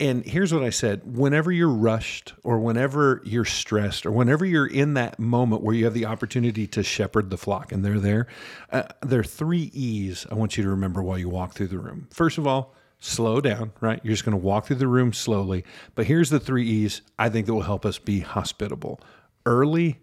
And 0.00 0.24
here's 0.24 0.54
what 0.54 0.62
I 0.62 0.70
said: 0.70 1.16
whenever 1.16 1.50
you're 1.50 1.68
rushed, 1.68 2.34
or 2.44 2.58
whenever 2.60 3.20
you're 3.24 3.44
stressed, 3.44 4.06
or 4.06 4.12
whenever 4.12 4.44
you're 4.44 4.66
in 4.66 4.94
that 4.94 5.18
moment 5.18 5.62
where 5.62 5.74
you 5.74 5.84
have 5.86 5.94
the 5.94 6.06
opportunity 6.06 6.66
to 6.68 6.82
shepherd 6.82 7.30
the 7.30 7.36
flock, 7.36 7.72
and 7.72 7.84
they're 7.84 7.98
there, 7.98 8.28
uh, 8.70 8.84
there 9.02 9.20
are 9.20 9.24
three 9.24 9.70
E's 9.74 10.26
I 10.30 10.34
want 10.34 10.56
you 10.56 10.62
to 10.62 10.70
remember 10.70 11.02
while 11.02 11.18
you 11.18 11.28
walk 11.28 11.54
through 11.54 11.68
the 11.68 11.78
room. 11.78 12.06
First 12.12 12.38
of 12.38 12.46
all, 12.46 12.74
slow 13.00 13.40
down, 13.40 13.72
right? 13.80 14.00
You're 14.04 14.12
just 14.12 14.24
going 14.24 14.38
to 14.38 14.44
walk 14.44 14.66
through 14.66 14.76
the 14.76 14.88
room 14.88 15.12
slowly. 15.12 15.64
But 15.94 16.06
here's 16.06 16.30
the 16.30 16.40
three 16.40 16.66
E's 16.66 17.02
I 17.18 17.28
think 17.28 17.46
that 17.46 17.54
will 17.54 17.62
help 17.62 17.84
us 17.84 17.98
be 17.98 18.20
hospitable 18.20 19.00
early, 19.46 20.00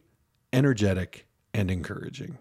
energetic, 0.52 1.28
and 1.54 1.70
encouraging. 1.70 2.38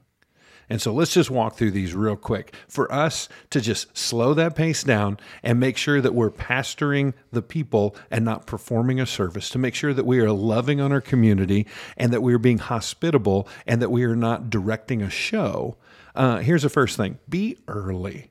And 0.68 0.80
so 0.80 0.92
let's 0.92 1.12
just 1.12 1.30
walk 1.30 1.56
through 1.56 1.72
these 1.72 1.94
real 1.94 2.16
quick. 2.16 2.54
For 2.68 2.90
us 2.92 3.28
to 3.50 3.60
just 3.60 3.96
slow 3.96 4.34
that 4.34 4.54
pace 4.54 4.82
down 4.82 5.18
and 5.42 5.60
make 5.60 5.76
sure 5.76 6.00
that 6.00 6.14
we're 6.14 6.30
pastoring 6.30 7.14
the 7.32 7.42
people 7.42 7.96
and 8.10 8.24
not 8.24 8.46
performing 8.46 9.00
a 9.00 9.06
service, 9.06 9.48
to 9.50 9.58
make 9.58 9.74
sure 9.74 9.94
that 9.94 10.06
we 10.06 10.20
are 10.20 10.30
loving 10.30 10.80
on 10.80 10.92
our 10.92 11.00
community 11.00 11.66
and 11.96 12.12
that 12.12 12.22
we 12.22 12.34
are 12.34 12.38
being 12.38 12.58
hospitable 12.58 13.48
and 13.66 13.82
that 13.82 13.90
we 13.90 14.04
are 14.04 14.16
not 14.16 14.50
directing 14.50 15.02
a 15.02 15.10
show. 15.10 15.76
Uh, 16.14 16.38
here's 16.38 16.62
the 16.62 16.68
first 16.68 16.96
thing 16.96 17.18
be 17.28 17.58
early. 17.68 18.30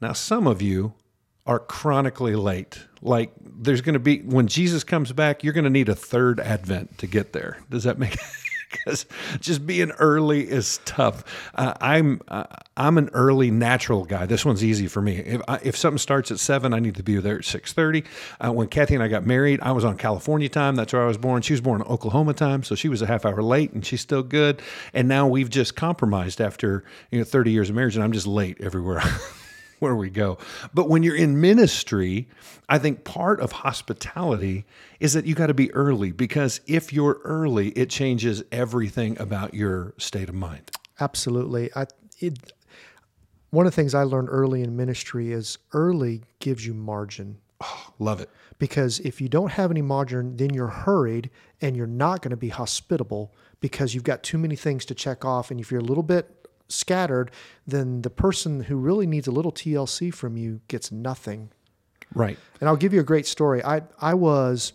Now, 0.00 0.12
some 0.12 0.46
of 0.46 0.60
you 0.60 0.94
are 1.46 1.58
chronically 1.58 2.36
late. 2.36 2.86
Like 3.00 3.32
there's 3.40 3.80
going 3.80 3.94
to 3.94 4.00
be 4.00 4.18
when 4.20 4.46
Jesus 4.46 4.84
comes 4.84 5.12
back, 5.12 5.42
you're 5.42 5.52
going 5.52 5.64
to 5.64 5.70
need 5.70 5.88
a 5.88 5.94
third 5.94 6.38
advent 6.40 6.98
to 6.98 7.06
get 7.06 7.32
there. 7.32 7.58
Does 7.68 7.84
that 7.84 7.98
make 7.98 8.16
because 8.72 9.06
just 9.40 9.66
being 9.66 9.90
early 9.92 10.48
is 10.48 10.80
tough. 10.84 11.24
Uh, 11.54 11.74
I'm 11.80 12.20
uh, 12.28 12.44
I'm 12.76 12.98
an 12.98 13.10
early 13.12 13.50
natural 13.50 14.04
guy. 14.04 14.26
This 14.26 14.44
one's 14.44 14.64
easy 14.64 14.88
for 14.88 15.02
me. 15.02 15.16
If 15.16 15.40
I, 15.46 15.60
if 15.62 15.76
something 15.76 15.98
starts 15.98 16.30
at 16.30 16.38
seven, 16.38 16.72
I 16.72 16.80
need 16.80 16.96
to 16.96 17.02
be 17.02 17.16
there 17.18 17.38
at 17.38 17.44
six 17.44 17.72
thirty. 17.72 18.04
Uh, 18.40 18.52
when 18.52 18.68
Kathy 18.68 18.94
and 18.94 19.02
I 19.02 19.08
got 19.08 19.26
married, 19.26 19.60
I 19.60 19.72
was 19.72 19.84
on 19.84 19.96
California 19.96 20.48
time. 20.48 20.76
That's 20.76 20.92
where 20.92 21.02
I 21.02 21.06
was 21.06 21.18
born. 21.18 21.42
She 21.42 21.52
was 21.52 21.60
born 21.60 21.80
in 21.80 21.86
Oklahoma 21.86 22.34
time, 22.34 22.62
so 22.62 22.74
she 22.74 22.88
was 22.88 23.02
a 23.02 23.06
half 23.06 23.24
hour 23.24 23.42
late, 23.42 23.72
and 23.72 23.84
she's 23.84 24.00
still 24.00 24.22
good. 24.22 24.62
And 24.94 25.08
now 25.08 25.28
we've 25.28 25.50
just 25.50 25.76
compromised 25.76 26.40
after 26.40 26.84
you 27.10 27.18
know 27.18 27.24
thirty 27.24 27.50
years 27.50 27.68
of 27.68 27.76
marriage, 27.76 27.94
and 27.94 28.04
I'm 28.04 28.12
just 28.12 28.26
late 28.26 28.58
everywhere. 28.60 29.02
where 29.82 29.96
we 29.96 30.08
go. 30.08 30.38
But 30.72 30.88
when 30.88 31.02
you're 31.02 31.16
in 31.16 31.40
ministry, 31.40 32.28
I 32.68 32.78
think 32.78 33.04
part 33.04 33.40
of 33.40 33.50
hospitality 33.52 34.64
is 35.00 35.12
that 35.12 35.26
you 35.26 35.34
got 35.34 35.48
to 35.48 35.54
be 35.54 35.72
early 35.74 36.12
because 36.12 36.60
if 36.66 36.92
you're 36.92 37.20
early, 37.24 37.68
it 37.70 37.90
changes 37.90 38.42
everything 38.52 39.18
about 39.20 39.52
your 39.54 39.92
state 39.98 40.28
of 40.28 40.34
mind. 40.36 40.70
Absolutely. 41.00 41.70
I 41.74 41.86
it, 42.20 42.52
one 43.50 43.66
of 43.66 43.72
the 43.72 43.76
things 43.76 43.94
I 43.94 44.04
learned 44.04 44.28
early 44.30 44.62
in 44.62 44.76
ministry 44.76 45.32
is 45.32 45.58
early 45.72 46.22
gives 46.38 46.64
you 46.64 46.72
margin. 46.72 47.38
Oh, 47.60 47.92
love 47.98 48.20
it. 48.20 48.30
because 48.58 49.00
if 49.00 49.20
you 49.20 49.28
don't 49.28 49.50
have 49.52 49.70
any 49.70 49.82
margin, 49.82 50.36
then 50.36 50.54
you're 50.54 50.68
hurried 50.68 51.30
and 51.60 51.76
you're 51.76 51.86
not 51.86 52.22
going 52.22 52.30
to 52.30 52.36
be 52.36 52.48
hospitable 52.48 53.34
because 53.60 53.94
you've 53.94 54.04
got 54.04 54.22
too 54.22 54.38
many 54.38 54.56
things 54.56 54.84
to 54.84 54.94
check 54.94 55.24
off. 55.24 55.50
And 55.50 55.58
if 55.60 55.70
you're 55.70 55.80
a 55.80 55.84
little 55.84 56.02
bit 56.04 56.41
scattered, 56.68 57.30
then 57.66 58.02
the 58.02 58.10
person 58.10 58.64
who 58.64 58.76
really 58.76 59.06
needs 59.06 59.26
a 59.26 59.32
little 59.32 59.52
TLC 59.52 60.12
from 60.12 60.36
you 60.36 60.60
gets 60.68 60.90
nothing. 60.90 61.50
Right. 62.14 62.38
And 62.60 62.68
I'll 62.68 62.76
give 62.76 62.92
you 62.92 63.00
a 63.00 63.04
great 63.04 63.26
story. 63.26 63.64
I 63.64 63.82
I 64.00 64.14
was 64.14 64.72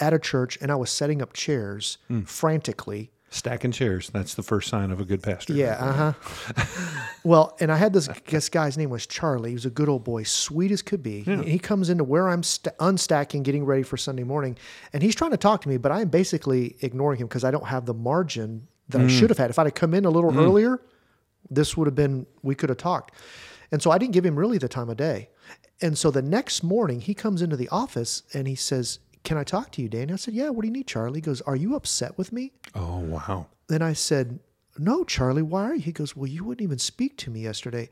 at 0.00 0.12
a 0.12 0.18
church 0.18 0.58
and 0.60 0.70
I 0.70 0.74
was 0.74 0.90
setting 0.90 1.22
up 1.22 1.32
chairs 1.32 1.98
hmm. 2.08 2.22
frantically. 2.22 3.10
Stacking 3.30 3.72
chairs. 3.72 4.10
That's 4.10 4.34
the 4.34 4.44
first 4.44 4.68
sign 4.68 4.92
of 4.92 5.00
a 5.00 5.04
good 5.04 5.20
pastor. 5.20 5.54
Yeah, 5.54 5.76
uh 5.80 6.12
huh. 6.12 6.64
well, 7.24 7.56
and 7.58 7.72
I 7.72 7.76
had 7.76 7.92
this 7.92 8.08
this 8.26 8.48
guy's 8.48 8.78
name 8.78 8.90
was 8.90 9.08
Charlie. 9.08 9.50
He 9.50 9.54
was 9.54 9.66
a 9.66 9.70
good 9.70 9.88
old 9.88 10.04
boy, 10.04 10.22
sweet 10.22 10.70
as 10.70 10.82
could 10.82 11.02
be. 11.02 11.24
And 11.26 11.44
he 11.44 11.58
comes 11.58 11.90
into 11.90 12.04
where 12.04 12.28
I'm 12.28 12.44
st- 12.44 12.76
unstacking, 12.78 13.42
getting 13.42 13.64
ready 13.64 13.82
for 13.82 13.96
Sunday 13.96 14.22
morning, 14.22 14.56
and 14.92 15.02
he's 15.02 15.16
trying 15.16 15.32
to 15.32 15.36
talk 15.36 15.62
to 15.62 15.68
me, 15.68 15.78
but 15.78 15.90
I'm 15.90 16.10
basically 16.10 16.76
ignoring 16.80 17.18
him 17.18 17.26
because 17.26 17.42
I 17.42 17.50
don't 17.50 17.66
have 17.66 17.86
the 17.86 17.94
margin 17.94 18.68
that 18.90 19.00
I 19.00 19.04
hmm. 19.04 19.08
should 19.08 19.30
have 19.30 19.38
had. 19.38 19.50
If 19.50 19.58
I'd 19.58 19.66
have 19.66 19.74
come 19.74 19.94
in 19.94 20.04
a 20.04 20.10
little 20.10 20.30
hmm. 20.30 20.38
earlier, 20.38 20.80
this 21.50 21.76
would 21.76 21.86
have 21.86 21.94
been 21.94 22.26
we 22.42 22.54
could 22.54 22.68
have 22.68 22.78
talked. 22.78 23.12
And 23.70 23.82
so 23.82 23.90
I 23.90 23.98
didn't 23.98 24.12
give 24.12 24.24
him 24.24 24.38
really 24.38 24.58
the 24.58 24.68
time 24.68 24.88
of 24.88 24.96
day. 24.96 25.30
And 25.80 25.98
so 25.98 26.10
the 26.10 26.22
next 26.22 26.62
morning 26.62 27.00
he 27.00 27.14
comes 27.14 27.42
into 27.42 27.56
the 27.56 27.68
office 27.68 28.22
and 28.32 28.46
he 28.46 28.54
says, 28.54 29.00
"Can 29.24 29.36
I 29.36 29.44
talk 29.44 29.70
to 29.72 29.82
you, 29.82 29.88
Danny?" 29.88 30.12
I 30.12 30.16
said, 30.16 30.34
"Yeah. 30.34 30.50
What 30.50 30.62
do 30.62 30.68
you 30.68 30.72
need, 30.72 30.86
Charlie?" 30.86 31.18
He 31.18 31.22
goes, 31.22 31.40
"Are 31.42 31.56
you 31.56 31.74
upset 31.74 32.16
with 32.16 32.32
me?" 32.32 32.52
Oh, 32.74 32.98
wow. 32.98 33.46
Then 33.68 33.82
I 33.82 33.92
said, 33.92 34.40
No, 34.78 35.04
Charlie, 35.04 35.42
why 35.42 35.64
are 35.64 35.74
you? 35.74 35.80
He 35.80 35.92
goes, 35.92 36.16
Well, 36.16 36.28
you 36.28 36.44
wouldn't 36.44 36.62
even 36.64 36.78
speak 36.78 37.16
to 37.18 37.30
me 37.30 37.40
yesterday. 37.40 37.88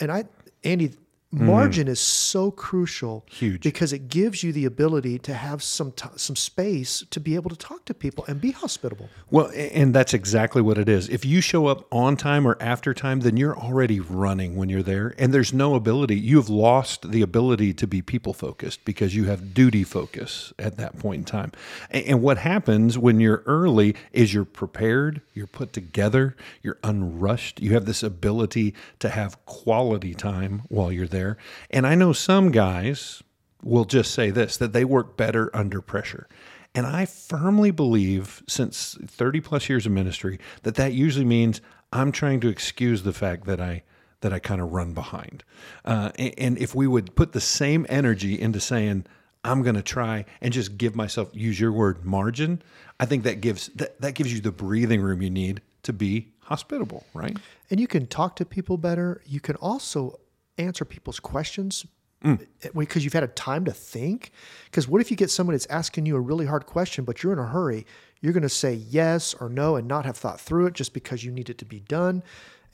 And 0.00 0.10
I, 0.10 0.24
Andy, 0.64 0.92
Mm-hmm. 1.34 1.46
margin 1.46 1.88
is 1.88 2.00
so 2.00 2.50
crucial. 2.50 3.24
Huge. 3.28 3.62
Because 3.62 3.92
it 3.92 4.08
gives 4.08 4.42
you 4.42 4.52
the 4.52 4.64
ability 4.64 5.18
to 5.20 5.34
have 5.34 5.62
some 5.62 5.92
t- 5.92 6.08
some 6.16 6.36
space 6.36 7.04
to 7.10 7.18
be 7.18 7.34
able 7.34 7.50
to 7.50 7.56
talk 7.56 7.84
to 7.86 7.94
people 7.94 8.24
and 8.28 8.40
be 8.40 8.52
hospitable. 8.52 9.08
Well, 9.30 9.50
and 9.54 9.94
that's 9.94 10.14
exactly 10.14 10.62
what 10.62 10.78
it 10.78 10.88
is. 10.88 11.08
If 11.08 11.24
you 11.24 11.40
show 11.40 11.66
up 11.66 11.86
on 11.92 12.16
time 12.16 12.46
or 12.46 12.56
after 12.60 12.94
time, 12.94 13.20
then 13.20 13.36
you're 13.36 13.58
already 13.58 13.98
running 13.98 14.56
when 14.56 14.68
you're 14.68 14.82
there, 14.82 15.14
and 15.18 15.34
there's 15.34 15.52
no 15.52 15.74
ability. 15.74 16.16
You 16.16 16.36
have 16.36 16.48
lost 16.48 17.10
the 17.10 17.22
ability 17.22 17.74
to 17.74 17.86
be 17.86 18.00
people 18.00 18.32
focused 18.32 18.84
because 18.84 19.16
you 19.16 19.24
have 19.24 19.54
duty 19.54 19.82
focus 19.82 20.52
at 20.58 20.76
that 20.76 20.98
point 20.98 21.18
in 21.20 21.24
time. 21.24 21.52
And 21.90 22.22
what 22.22 22.38
happens 22.38 22.96
when 22.96 23.18
you're 23.20 23.42
early 23.46 23.96
is 24.12 24.32
you're 24.32 24.44
prepared, 24.44 25.20
you're 25.32 25.46
put 25.46 25.72
together, 25.72 26.36
you're 26.62 26.78
unrushed. 26.84 27.60
You 27.60 27.72
have 27.74 27.86
this 27.86 28.02
ability 28.02 28.74
to 29.00 29.08
have 29.08 29.44
quality 29.46 30.14
time 30.14 30.62
while 30.68 30.92
you're 30.92 31.08
there. 31.08 31.23
And 31.70 31.86
I 31.86 31.94
know 31.94 32.12
some 32.12 32.50
guys 32.50 33.22
will 33.62 33.84
just 33.84 34.12
say 34.12 34.30
this 34.30 34.56
that 34.58 34.72
they 34.72 34.84
work 34.84 35.16
better 35.16 35.50
under 35.54 35.80
pressure. 35.80 36.28
And 36.74 36.86
I 36.86 37.06
firmly 37.06 37.70
believe, 37.70 38.42
since 38.48 38.98
30 39.06 39.40
plus 39.40 39.68
years 39.68 39.86
of 39.86 39.92
ministry, 39.92 40.40
that 40.64 40.74
that 40.74 40.92
usually 40.92 41.24
means 41.24 41.60
I'm 41.92 42.10
trying 42.10 42.40
to 42.40 42.48
excuse 42.48 43.04
the 43.04 43.12
fact 43.12 43.46
that 43.46 43.60
I 43.60 43.82
that 44.20 44.32
I 44.32 44.38
kind 44.38 44.60
of 44.60 44.72
run 44.72 44.94
behind. 44.94 45.44
Uh, 45.84 46.10
a- 46.18 46.40
and, 46.40 46.56
if 46.56 46.74
we 46.74 46.86
would 46.86 47.14
put 47.14 47.32
the 47.32 47.42
same 47.42 47.84
energy 47.90 48.40
into 48.40 48.58
saying 48.58 49.04
I'm 49.44 49.62
going 49.62 49.74
to 49.74 49.82
try 49.82 50.24
and 50.40 50.50
just 50.50 50.78
give 50.78 50.96
myself 50.96 51.28
use 51.34 51.60
your 51.60 51.72
word 51.72 52.06
margin, 52.06 52.62
I 52.98 53.04
think 53.04 53.24
that 53.24 53.42
gives 53.42 53.68
that, 53.74 54.00
that 54.00 54.14
gives 54.14 54.32
you 54.32 54.40
the 54.40 54.50
breathing 54.50 55.02
room 55.02 55.20
you 55.20 55.30
need 55.30 55.60
to 55.82 55.92
be 55.92 56.32
hospitable, 56.40 57.04
right? 57.12 57.36
And 57.70 57.78
you 57.78 57.86
can 57.86 58.06
talk 58.06 58.36
to 58.36 58.44
people 58.44 58.78
better. 58.78 59.20
You 59.26 59.40
can 59.40 59.56
also 59.56 60.18
answer 60.58 60.84
people's 60.84 61.20
questions 61.20 61.86
mm. 62.24 62.40
eh, 62.62 62.68
because 62.76 63.04
you've 63.04 63.12
had 63.12 63.22
a 63.22 63.28
time 63.28 63.64
to 63.66 63.72
think. 63.72 64.32
Because 64.66 64.88
what 64.88 65.00
if 65.00 65.10
you 65.10 65.16
get 65.16 65.30
someone 65.30 65.54
that's 65.54 65.66
asking 65.66 66.06
you 66.06 66.16
a 66.16 66.20
really 66.20 66.46
hard 66.46 66.66
question, 66.66 67.04
but 67.04 67.22
you're 67.22 67.32
in 67.32 67.38
a 67.38 67.46
hurry? 67.46 67.86
You're 68.20 68.32
going 68.32 68.42
to 68.42 68.48
say 68.48 68.74
yes 68.74 69.34
or 69.34 69.48
no 69.48 69.76
and 69.76 69.86
not 69.86 70.06
have 70.06 70.16
thought 70.16 70.40
through 70.40 70.66
it 70.66 70.74
just 70.74 70.94
because 70.94 71.24
you 71.24 71.30
need 71.30 71.50
it 71.50 71.58
to 71.58 71.64
be 71.64 71.80
done. 71.80 72.22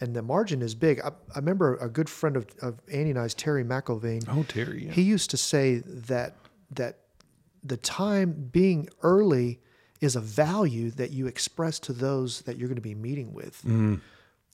And 0.00 0.16
the 0.16 0.22
margin 0.22 0.62
is 0.62 0.75
big. 0.75 1.00
I, 1.00 1.08
I 1.08 1.38
remember 1.38 1.76
a 1.76 1.88
good 1.88 2.08
friend 2.08 2.37
of, 2.37 2.46
of 2.62 2.80
Annie 2.90 3.10
and 3.10 3.18
I's, 3.18 3.34
Terry 3.34 3.64
McIlvain. 3.64 4.25
Oh, 4.28 4.44
Terry, 4.44 4.87
yeah. 4.87 4.92
He 4.92 5.02
used 5.02 5.30
to 5.30 5.37
say 5.37 5.82
that 5.84 6.37
that 6.72 7.00
the 7.62 7.76
time 7.76 8.49
being 8.52 8.88
early 9.02 9.60
is 10.00 10.16
a 10.16 10.20
value 10.20 10.90
that 10.92 11.10
you 11.10 11.26
express 11.26 11.78
to 11.80 11.92
those 11.92 12.42
that 12.42 12.56
you're 12.56 12.68
going 12.68 12.76
to 12.76 12.80
be 12.80 12.94
meeting 12.94 13.34
with. 13.34 13.62
Mm. 13.66 14.00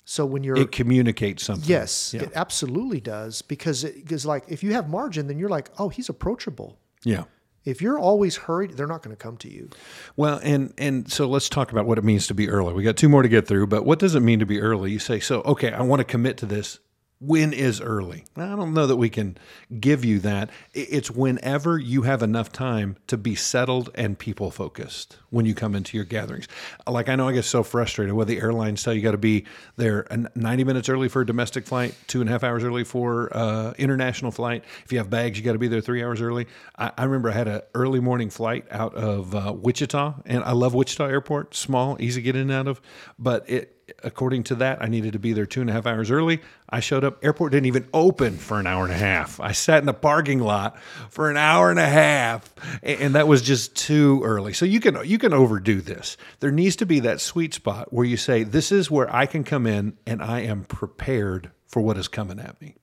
So 0.09 0.25
when 0.25 0.45
you're 0.45 0.57
It 0.57 0.71
communicates 0.71 1.43
something. 1.43 1.69
Yes, 1.69 2.15
Yeah. 2.15 2.23
it 2.23 2.31
absolutely 2.37 3.01
does 3.01 3.43
because 3.43 3.83
it 3.83 3.97
because 3.97 4.25
like 4.25 4.45
if 4.49 4.63
you 4.63 4.73
have 4.73 4.89
margin, 4.89 5.27
then 5.27 5.37
you're 5.39 5.49
like, 5.49 5.69
oh, 5.79 5.89
he's 5.89 6.09
approachable. 6.09 6.79
Yeah. 7.03 7.25
If 7.65 7.83
you're 7.83 7.99
always 7.99 8.37
hurried, 8.37 8.75
they're 8.77 8.87
not 8.87 9.03
going 9.03 9.15
to 9.17 9.21
come 9.21 9.37
to 9.39 9.53
you. 9.53 9.69
Well, 10.17 10.39
and 10.45 10.73
and 10.79 11.11
so 11.11 11.27
let's 11.29 11.49
talk 11.49 11.73
about 11.73 11.87
what 11.87 11.99
it 11.99 12.05
means 12.05 12.29
to 12.29 12.35
be 12.35 12.49
early. 12.49 12.73
We 12.73 12.85
got 12.85 12.97
two 12.97 13.09
more 13.09 13.23
to 13.23 13.29
get 13.29 13.49
through, 13.49 13.67
but 13.67 13.85
what 13.85 13.99
does 13.99 14.15
it 14.15 14.21
mean 14.21 14.39
to 14.39 14.47
be 14.47 14.61
early? 14.61 14.93
You 14.93 15.01
say, 15.01 15.19
so 15.19 15.41
okay, 15.43 15.73
I 15.73 15.83
want 15.83 15.99
to 15.99 16.05
commit 16.05 16.37
to 16.39 16.47
this. 16.47 16.79
When 17.19 17.55
is 17.55 17.81
early? 17.81 18.25
I 18.37 18.55
don't 18.57 18.75
know 18.75 18.87
that 18.87 18.97
we 18.97 19.09
can 19.09 19.39
give 19.81 20.05
you 20.05 20.19
that. 20.19 20.51
It's 20.75 21.11
whenever 21.11 21.79
you 21.79 22.03
have 22.03 22.23
enough 22.23 22.53
time 22.53 22.97
to 23.07 23.17
be 23.17 23.35
settled 23.35 23.89
and 23.95 24.19
people 24.19 24.51
focused 24.51 25.17
when 25.31 25.47
you 25.47 25.55
come 25.55 25.75
into 25.75 25.97
your 25.97 26.05
gatherings. 26.05 26.47
Like 26.87 27.09
I 27.09 27.17
know 27.17 27.27
I 27.27 27.33
get 27.33 27.47
so 27.47 27.63
frustrated 27.63 28.15
when 28.15 28.27
the 28.27 28.39
airlines 28.39 28.83
tell 28.83 28.93
you 28.93 29.01
got 29.01 29.13
to 29.13 29.19
be 29.19 29.47
there 29.77 30.07
90 30.35 30.65
minutes 30.65 30.91
early 30.91 31.09
for 31.09 31.23
a 31.23 31.27
domestic 31.27 31.65
flight, 31.65 31.95
two 32.07 32.21
and 32.21 32.29
a 32.29 32.33
half 32.33 32.45
hours 32.45 32.63
early 32.63 32.85
for 32.85 33.35
uh, 33.35 33.73
international 33.79 34.31
flight. 34.31 34.63
If 34.85 34.93
you 34.93 34.99
have 34.99 35.09
bags, 35.09 35.39
you 35.39 35.45
got 35.45 35.55
to 35.55 35.59
be 35.59 35.69
there 35.69 35.81
three 35.81 36.05
hours 36.05 36.21
early. 36.21 36.47
I, 36.77 36.93
I 36.99 37.05
remember 37.05 37.31
I 37.31 37.35
had 37.35 37.49
an 37.49 37.63
early 37.75 38.01
morning 38.01 38.29
flight 38.29 38.67
out 38.71 38.95
of 38.95 39.35
uh, 39.35 39.55
Wichita, 39.57 40.17
and 40.27 40.45
I 40.45 40.53
love 40.53 40.75
Wichita 40.75 41.07
Airport, 41.07 41.55
small, 41.55 41.97
easy 41.99 42.21
to 42.21 42.25
get 42.25 42.37
in 42.37 42.43
and 42.43 42.53
out 42.53 42.69
of, 42.69 42.83
but 43.19 43.49
it 43.49 43.76
according 44.03 44.45
to 44.45 44.55
that, 44.57 44.83
I 44.83 44.87
needed 44.87 45.13
to 45.13 45.19
be 45.19 45.33
there 45.33 45.47
two 45.47 45.61
and 45.61 45.71
a 45.71 45.73
half 45.73 45.87
hours 45.87 46.11
early. 46.11 46.41
I 46.69 46.81
showed 46.81 47.05
up. 47.05 47.25
Airport 47.25 47.53
didn't 47.53 47.67
even 47.67 47.89
open 47.93 48.37
for 48.37 48.59
an 48.59 48.67
hour 48.67 48.85
and 48.85 48.93
a 48.93 48.97
half. 48.97 49.39
I 49.41 49.53
sat 49.53 49.79
in 49.79 49.87
the 49.87 49.95
parking 49.95 50.41
lot 50.41 50.79
for 51.11 51.31
an 51.31 51.37
hour 51.37 51.71
and 51.71 51.79
a 51.79 51.89
half, 51.89 52.53
and 52.83 53.15
that 53.15 53.29
was 53.29 53.43
just 53.43 53.77
too 53.77 54.21
early. 54.25 54.53
So 54.53 54.65
you 54.65 54.81
can 54.81 54.99
you 55.05 55.19
can 55.19 55.33
overdo 55.33 55.81
this. 55.81 56.17
There 56.41 56.51
needs 56.51 56.77
to 56.77 56.87
be 56.87 57.01
that 57.01 57.21
sweet 57.21 57.55
spot 57.55 57.93
where 57.93 58.05
you 58.05 58.17
say, 58.17 58.43
"This 58.43 58.73
is 58.73 58.91
where 58.91 59.15
I 59.15 59.27
can 59.27 59.45
come 59.45 59.67
in, 59.67 59.97
and 60.07 60.23
I 60.23 60.41
am 60.41 60.65
prepared 60.65 61.51
for 61.67 61.81
what 61.81 61.97
is 61.97 62.09
coming 62.09 62.39
at 62.39 62.61
me." 62.61 62.77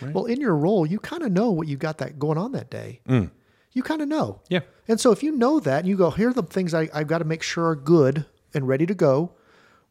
Well, 0.00 0.24
in 0.24 0.40
your 0.40 0.56
role, 0.56 0.86
you 0.86 0.98
kind 0.98 1.22
of 1.22 1.32
know 1.32 1.50
what 1.50 1.68
you 1.68 1.76
got 1.76 1.98
that 1.98 2.18
going 2.18 2.38
on 2.38 2.52
that 2.52 2.70
day. 2.70 3.00
Mm. 3.08 3.30
You 3.72 3.82
kind 3.82 4.02
of 4.02 4.08
know. 4.08 4.40
Yeah. 4.48 4.60
And 4.88 5.00
so 5.00 5.12
if 5.12 5.22
you 5.22 5.32
know 5.32 5.60
that 5.60 5.80
and 5.80 5.88
you 5.88 5.96
go, 5.96 6.10
here 6.10 6.30
are 6.30 6.32
the 6.32 6.42
things 6.42 6.74
I, 6.74 6.88
I've 6.92 7.06
got 7.06 7.18
to 7.18 7.24
make 7.24 7.42
sure 7.42 7.68
are 7.68 7.76
good 7.76 8.24
and 8.52 8.68
ready 8.68 8.86
to 8.86 8.94
go, 8.94 9.32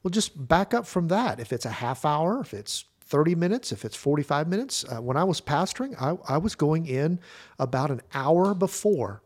well, 0.04 0.12
just 0.12 0.48
back 0.48 0.74
up 0.74 0.86
from 0.86 1.08
that. 1.08 1.40
If 1.40 1.54
it's 1.54 1.66
a 1.66 1.72
half 1.72 2.06
hour, 2.06 2.42
if 2.42 2.54
it's 2.54 2.86
30 3.06 3.36
minutes, 3.36 3.72
if 3.72 3.86
it's 3.86 3.96
45 3.96 4.48
minutes. 4.48 4.86
Uh, 4.86 5.02
when 5.02 5.18
I 5.18 5.24
was 5.24 5.40
pastoring, 5.40 5.96
I, 6.02 6.18
I 6.34 6.38
was 6.38 6.56
going 6.56 6.88
in 6.88 7.20
about 7.60 7.92
an 7.92 8.02
hour 8.14 8.54
before 8.54 9.22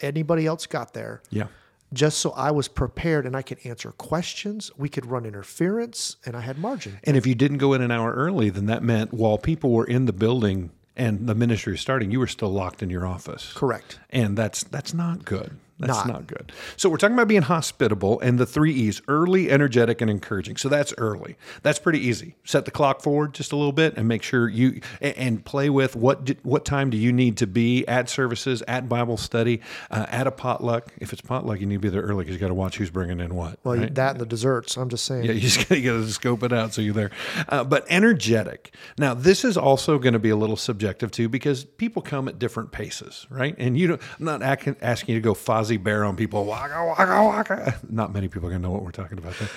anybody 0.00 0.46
else 0.46 0.66
got 0.66 0.92
there. 0.94 1.22
Yeah. 1.30 1.46
Just 1.92 2.18
so 2.18 2.30
I 2.32 2.50
was 2.50 2.68
prepared 2.68 3.26
and 3.26 3.34
I 3.34 3.42
could 3.42 3.58
answer 3.64 3.90
questions, 3.92 4.70
we 4.76 4.88
could 4.88 5.06
run 5.06 5.24
interference, 5.24 6.16
and 6.24 6.36
I 6.36 6.40
had 6.40 6.56
margin. 6.58 7.00
And 7.02 7.16
if 7.16 7.26
you 7.26 7.34
didn't 7.34 7.58
go 7.58 7.72
in 7.72 7.82
an 7.82 7.90
hour 7.90 8.12
early, 8.12 8.50
then 8.50 8.66
that 8.66 8.82
meant 8.82 9.12
while 9.12 9.38
people 9.38 9.72
were 9.72 9.86
in 9.86 10.06
the 10.06 10.12
building 10.12 10.70
and 10.94 11.26
the 11.26 11.34
ministry 11.34 11.72
was 11.72 11.80
starting, 11.80 12.10
you 12.10 12.20
were 12.20 12.28
still 12.28 12.50
locked 12.50 12.82
in 12.82 12.90
your 12.90 13.06
office. 13.06 13.52
Correct. 13.54 13.98
And 14.10 14.36
that's 14.36 14.62
that's 14.64 14.92
not 14.94 15.24
good. 15.24 15.56
That's 15.80 16.06
Not. 16.06 16.06
not. 16.06 16.26
good. 16.26 16.52
So 16.76 16.88
we're 16.88 16.98
talking 16.98 17.14
about 17.14 17.28
being 17.28 17.42
hospitable 17.42 18.20
and 18.20 18.38
the 18.38 18.46
three 18.46 18.72
E's: 18.72 19.00
early, 19.08 19.50
energetic, 19.50 20.00
and 20.00 20.10
encouraging. 20.10 20.56
So 20.56 20.68
that's 20.68 20.92
early. 20.98 21.36
That's 21.62 21.78
pretty 21.78 22.00
easy. 22.00 22.36
Set 22.44 22.66
the 22.66 22.70
clock 22.70 23.02
forward 23.02 23.34
just 23.34 23.52
a 23.52 23.56
little 23.56 23.72
bit 23.72 23.96
and 23.96 24.06
make 24.06 24.22
sure 24.22 24.48
you 24.48 24.80
and, 25.00 25.44
play 25.44 25.70
with 25.70 25.96
what 25.96 26.30
what 26.42 26.64
time 26.64 26.90
do 26.90 26.96
you 26.98 27.12
need 27.12 27.38
to 27.38 27.46
be 27.46 27.86
at 27.88 28.10
services, 28.10 28.62
at 28.68 28.88
Bible 28.88 29.16
study, 29.16 29.62
uh, 29.90 30.06
at 30.08 30.26
a 30.26 30.30
potluck. 30.30 30.92
If 30.98 31.12
it's 31.12 31.22
potluck, 31.22 31.60
you 31.60 31.66
need 31.66 31.76
to 31.76 31.80
be 31.80 31.88
there 31.88 32.02
early 32.02 32.24
because 32.24 32.34
you 32.34 32.40
got 32.40 32.48
to 32.48 32.54
watch 32.54 32.76
who's 32.76 32.90
bringing 32.90 33.20
in 33.20 33.34
what. 33.34 33.58
Well, 33.64 33.76
right? 33.76 33.94
that 33.94 34.12
and 34.12 34.20
the 34.20 34.26
desserts. 34.26 34.76
I'm 34.76 34.90
just 34.90 35.04
saying. 35.04 35.24
Yeah, 35.24 35.32
you 35.32 35.40
just 35.40 35.68
gotta, 35.68 35.80
gotta 35.80 36.08
scope 36.08 36.42
it 36.42 36.52
out 36.52 36.74
so 36.74 36.82
you're 36.82 36.94
there. 36.94 37.10
Uh, 37.48 37.64
but 37.64 37.86
energetic. 37.88 38.74
Now, 38.98 39.14
this 39.14 39.44
is 39.44 39.56
also 39.56 39.98
going 39.98 40.12
to 40.12 40.18
be 40.18 40.30
a 40.30 40.36
little 40.36 40.56
subjective 40.56 41.10
too 41.10 41.28
because 41.28 41.64
people 41.64 42.02
come 42.02 42.28
at 42.28 42.38
different 42.38 42.72
paces, 42.72 43.26
right? 43.30 43.54
And 43.58 43.78
you 43.78 43.88
don't, 43.88 44.02
I'm 44.18 44.24
not 44.24 44.42
asking 44.42 45.14
you 45.14 45.20
to 45.20 45.24
go 45.24 45.34
Bear 45.76 46.04
on 46.04 46.16
people. 46.16 46.44
Waka 46.44 46.84
waka 46.86 47.24
waka. 47.24 47.74
Not 47.88 48.12
many 48.12 48.28
people 48.28 48.46
are 48.48 48.50
going 48.50 48.62
to 48.62 48.68
know 48.68 48.72
what 48.74 48.82
we're 48.84 48.90
talking 48.92 49.18
about 49.18 49.34
there. 49.38 49.48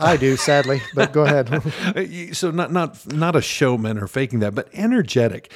I 0.00 0.16
do, 0.16 0.36
sadly, 0.36 0.82
but 0.94 1.12
go 1.12 1.22
ahead. 1.24 1.46
Uh, 1.96 2.32
so 2.32 2.50
not 2.50 2.72
not 2.72 3.06
not 3.12 3.36
a 3.36 3.40
showman 3.42 3.98
or 3.98 4.06
faking 4.06 4.40
that, 4.40 4.54
but 4.54 4.68
energetic, 4.72 5.52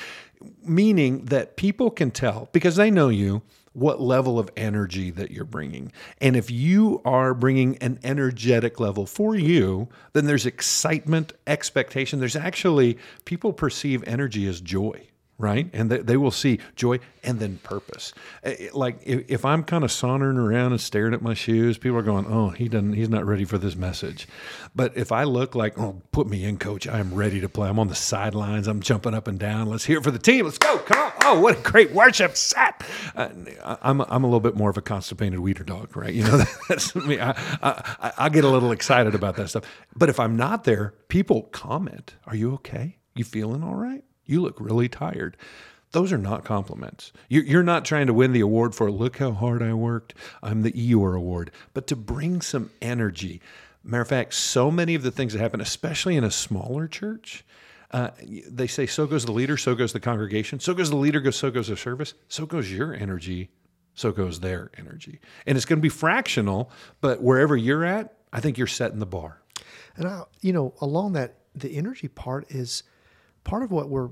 meaning 0.65 1.25
that 1.27 1.57
people 1.57 1.91
can 1.91 2.11
tell 2.11 2.49
because 2.53 2.77
they 2.77 2.91
know 2.91 3.09
you. 3.09 3.43
what 3.73 4.01
level 4.01 4.39
of 4.39 4.51
energy 4.57 5.11
that 5.11 5.31
you're 5.31 5.45
bringing. 5.45 5.93
And 6.21 6.37
if 6.37 6.51
you 6.51 7.01
are 7.05 7.35
bringing 7.35 7.77
an 7.79 8.01
energetic 8.03 8.81
level 8.81 9.07
for 9.07 9.37
you, 9.37 9.89
then 10.13 10.27
there's 10.27 10.45
excitement, 10.47 11.33
expectation. 11.47 12.19
There's 12.19 12.37
actually, 12.37 12.99
people 13.25 13.53
perceive 13.53 14.03
energy 14.09 14.47
as 14.49 14.61
joy 14.61 15.07
right? 15.41 15.69
And 15.73 15.91
they, 15.91 15.99
they 15.99 16.17
will 16.17 16.31
see 16.31 16.59
joy 16.77 17.01
and 17.25 17.41
then 17.41 17.59
purpose. 17.63 18.13
Eh, 18.45 18.69
Like 18.73 18.99
if, 19.05 19.25
if 19.29 19.45
I'm 19.45 19.65
kind 19.65 19.83
of 19.85 19.91
sauntering 19.91 20.37
around 20.37 20.73
and 20.73 20.81
staring 20.81 21.15
at 21.15 21.23
my 21.23 21.35
shoes, 21.35 21.79
people 21.79 21.97
are 21.99 22.03
going, 22.03 22.27
"Oh, 22.29 22.51
he 22.51 22.69
doesn't. 22.69 22.93
He's 22.93 23.09
not 23.09 23.27
ready 23.27 23.45
for 23.45 23.59
this 23.59 23.75
message." 23.75 24.29
But 24.75 24.97
if 24.97 25.11
I 25.13 25.25
look 25.25 25.55
like, 25.55 25.79
"Oh, 25.79 26.03
put 26.13 26.29
me 26.29 26.45
in, 26.45 26.59
coach. 26.59 26.87
I'm 26.87 27.15
ready 27.15 27.41
to 27.41 27.49
play. 27.49 27.69
I'm 27.69 27.79
on 27.79 27.89
the 27.89 27.95
sidelines. 27.95 28.69
I'm 28.69 28.81
jumping 28.81 29.15
up 29.15 29.27
and 29.27 29.39
down. 29.39 29.69
Let's 29.69 29.85
hear 29.85 29.99
it 29.99 30.05
for 30.05 30.11
the 30.11 30.19
team. 30.19 30.45
Let's 30.45 30.59
go. 30.59 30.79
Come 30.79 30.99
on. 30.99 31.13
Oh, 31.25 31.41
what 31.41 31.59
a 31.59 31.63
great 31.63 31.93
worship 31.93 32.37
set." 32.37 32.83
Uh, 33.17 33.31
I'm 33.83 34.01
I'm 34.03 34.25
a 34.25 34.27
little 34.27 34.41
bit 34.41 34.57
more 34.57 34.71
of 34.71 34.77
a 34.77 34.83
constipated 34.83 35.39
weeder 35.41 35.65
dog, 35.65 35.97
right? 35.97 36.13
You 36.13 36.25
know, 36.25 36.43
that's 36.69 36.95
me. 36.95 37.19
I, 37.19 37.31
I 37.63 38.13
I 38.19 38.29
get 38.29 38.45
a 38.45 38.49
little 38.49 38.73
excited 38.73 39.15
about 39.15 39.37
that 39.37 39.49
stuff. 39.49 39.65
But 39.97 40.09
if 40.11 40.21
I'm 40.21 40.37
not 40.37 40.65
there, 40.65 40.95
people 41.09 41.43
comment, 41.45 42.15
"Are 42.27 42.37
you 42.37 42.55
okay? 42.55 42.99
You 43.15 43.25
feeling 43.25 43.63
all 43.63 43.75
right?" 43.75 44.05
You 44.31 44.41
look 44.41 44.61
really 44.61 44.89
tired. 44.89 45.37
Those 45.93 46.13
are 46.13 46.19
not 46.19 46.45
compliments. 46.45 47.13
You- 47.29 47.41
You're 47.43 47.65
not 47.65 47.85
trying 47.85 48.07
to 48.07 48.15
win 48.15 48.33
the 48.33 48.41
award 48.41 48.75
for, 48.77 48.91
look 48.91 49.19
how 49.19 49.33
hard 49.33 49.61
I 49.61 49.75
worked. 49.75 50.15
I'm 50.43 50.63
the 50.63 50.71
Eeyore 50.73 51.17
Award. 51.17 51.51
But 51.75 51.89
to 51.89 51.97
bring 51.97 52.41
some 52.41 52.71
energy. 52.81 53.41
Matter 53.83 54.03
of 54.03 54.09
fact, 54.09 54.35
so 54.35 54.71
many 54.71 54.95
of 54.95 55.03
the 55.03 55.11
things 55.11 55.33
that 55.33 55.41
happen, 55.41 55.61
especially 55.61 56.17
in 56.17 56.23
a 56.23 56.31
smaller 56.31 56.87
church, 56.87 57.45
uh, 57.91 58.11
they 58.49 58.69
say, 58.69 58.87
so 58.87 59.05
goes 59.07 59.25
the 59.25 59.33
leader, 59.33 59.57
so 59.57 59.75
goes 59.75 59.93
the 59.93 59.99
congregation, 59.99 60.61
so 60.61 60.75
goes 60.75 60.91
the 60.91 60.97
leader, 60.97 61.19
goes 61.19 61.35
so 61.35 61.51
goes 61.51 61.67
the 61.67 61.77
service, 61.77 62.15
so 62.29 62.47
goes 62.47 62.71
your 62.71 62.95
energy, 62.95 63.51
so 63.95 64.13
goes 64.13 64.39
their 64.39 64.71
energy. 64.79 65.19
And 65.45 65.57
it's 65.57 65.65
going 65.65 65.79
to 65.79 65.83
be 65.83 65.89
fractional, 65.89 66.71
but 67.01 67.21
wherever 67.21 67.57
you're 67.57 67.85
at, 67.85 68.15
I 68.33 68.39
think 68.39 68.59
you're 68.59 68.69
setting 68.69 69.01
the 69.01 69.07
bar. 69.07 69.43
And 69.97 70.07
I, 70.07 70.23
you 70.41 70.53
know, 70.53 70.73
along 70.81 71.15
that, 71.15 71.39
the 71.53 71.77
energy 71.77 72.07
part 72.07 72.49
is 72.49 72.85
part 73.45 73.63
of 73.63 73.71
what 73.71 73.89
we're. 73.89 74.11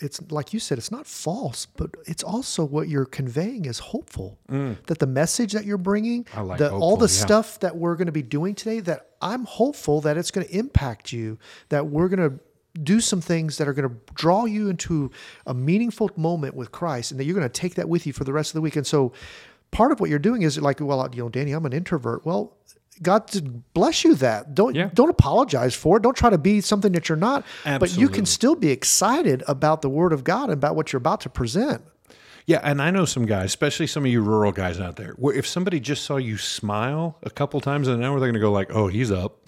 It's 0.00 0.20
like 0.30 0.52
you 0.54 0.60
said, 0.60 0.78
it's 0.78 0.92
not 0.92 1.08
false, 1.08 1.66
but 1.66 1.90
it's 2.06 2.22
also 2.22 2.64
what 2.64 2.88
you're 2.88 3.04
conveying 3.04 3.64
is 3.64 3.80
hopeful. 3.80 4.38
That 4.86 5.00
the 5.00 5.08
message 5.08 5.52
that 5.54 5.64
you're 5.64 5.76
bringing, 5.76 6.22
Mm. 6.24 6.46
Like 6.46 6.58
the, 6.58 6.70
all 6.70 6.96
the 6.96 7.06
yeah. 7.06 7.24
stuff 7.26 7.58
that 7.60 7.76
we're 7.76 7.96
going 7.96 8.06
to 8.06 8.12
be 8.12 8.22
doing 8.22 8.54
today, 8.54 8.78
that 8.80 9.08
I'm 9.20 9.44
hopeful 9.44 10.00
that 10.02 10.16
it's 10.16 10.30
going 10.30 10.46
to 10.46 10.56
impact 10.56 11.12
you. 11.12 11.38
That 11.70 11.88
we're 11.88 12.08
going 12.08 12.30
to 12.30 12.38
do 12.80 13.00
some 13.00 13.20
things 13.20 13.58
that 13.58 13.66
are 13.66 13.72
going 13.72 13.88
to 13.88 13.96
draw 14.14 14.44
you 14.44 14.68
into 14.68 15.10
a 15.46 15.54
meaningful 15.54 16.10
moment 16.14 16.54
with 16.54 16.70
Christ, 16.70 17.10
and 17.10 17.18
that 17.18 17.24
you're 17.24 17.34
going 17.34 17.48
to 17.48 17.60
take 17.60 17.74
that 17.74 17.88
with 17.88 18.06
you 18.06 18.12
for 18.12 18.22
the 18.22 18.32
rest 18.32 18.50
of 18.50 18.54
the 18.54 18.60
week. 18.60 18.76
And 18.76 18.86
so, 18.86 19.12
part 19.72 19.90
of 19.90 19.98
what 19.98 20.10
you're 20.10 20.20
doing 20.20 20.42
is 20.42 20.60
like, 20.60 20.78
well, 20.78 21.08
you 21.12 21.24
know, 21.24 21.28
Danny, 21.28 21.50
I'm 21.50 21.66
an 21.66 21.72
introvert. 21.72 22.24
Well, 22.24 22.56
God 23.02 23.62
bless 23.74 24.04
you 24.04 24.14
that. 24.16 24.54
Don't 24.54 24.74
Yeah. 24.74 24.90
don't 24.94 25.10
apologize 25.10 25.74
for 25.74 25.96
it. 25.96 26.02
Don't 26.02 26.16
try 26.16 26.30
to 26.30 26.38
be 26.38 26.60
something 26.60 26.92
that 26.92 27.08
you're 27.08 27.16
not. 27.16 27.44
But 27.64 27.96
you 27.96 28.08
can 28.08 28.26
still 28.26 28.54
be 28.54 28.70
excited 28.70 29.42
about 29.48 29.82
the 29.82 29.88
Word 29.88 30.12
of 30.12 30.24
God 30.24 30.44
and 30.44 30.54
about 30.54 30.76
what 30.76 30.92
you're 30.92 30.98
about 30.98 31.20
to 31.22 31.28
present. 31.28 31.82
Yeah, 32.46 32.60
and 32.62 32.80
I 32.80 32.90
know 32.90 33.04
some 33.04 33.26
guys, 33.26 33.44
especially 33.46 33.86
some 33.86 34.06
of 34.06 34.10
you 34.10 34.22
rural 34.22 34.52
guys 34.52 34.80
out 34.80 34.96
there, 34.96 35.12
where 35.18 35.34
if 35.34 35.46
somebody 35.46 35.80
just 35.80 36.04
saw 36.04 36.16
you 36.16 36.38
smile 36.38 37.18
a 37.22 37.28
couple 37.28 37.60
times 37.60 37.88
in 37.88 37.94
an 37.94 38.02
hour, 38.02 38.18
they're 38.18 38.28
going 38.28 38.34
to 38.34 38.40
go 38.40 38.50
like, 38.50 38.74
"Oh, 38.74 38.86
he's 38.86 39.10
up." 39.10 39.46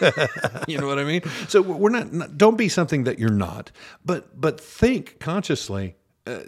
you 0.66 0.76
know 0.78 0.88
what 0.88 0.98
I 0.98 1.04
mean? 1.04 1.22
So 1.48 1.62
we're 1.62 1.90
not, 1.90 2.12
not. 2.12 2.36
Don't 2.36 2.56
be 2.58 2.68
something 2.68 3.04
that 3.04 3.20
you're 3.20 3.30
not, 3.30 3.70
but 4.04 4.40
but 4.40 4.60
think 4.60 5.20
consciously. 5.20 5.94
Uh, 6.26 6.40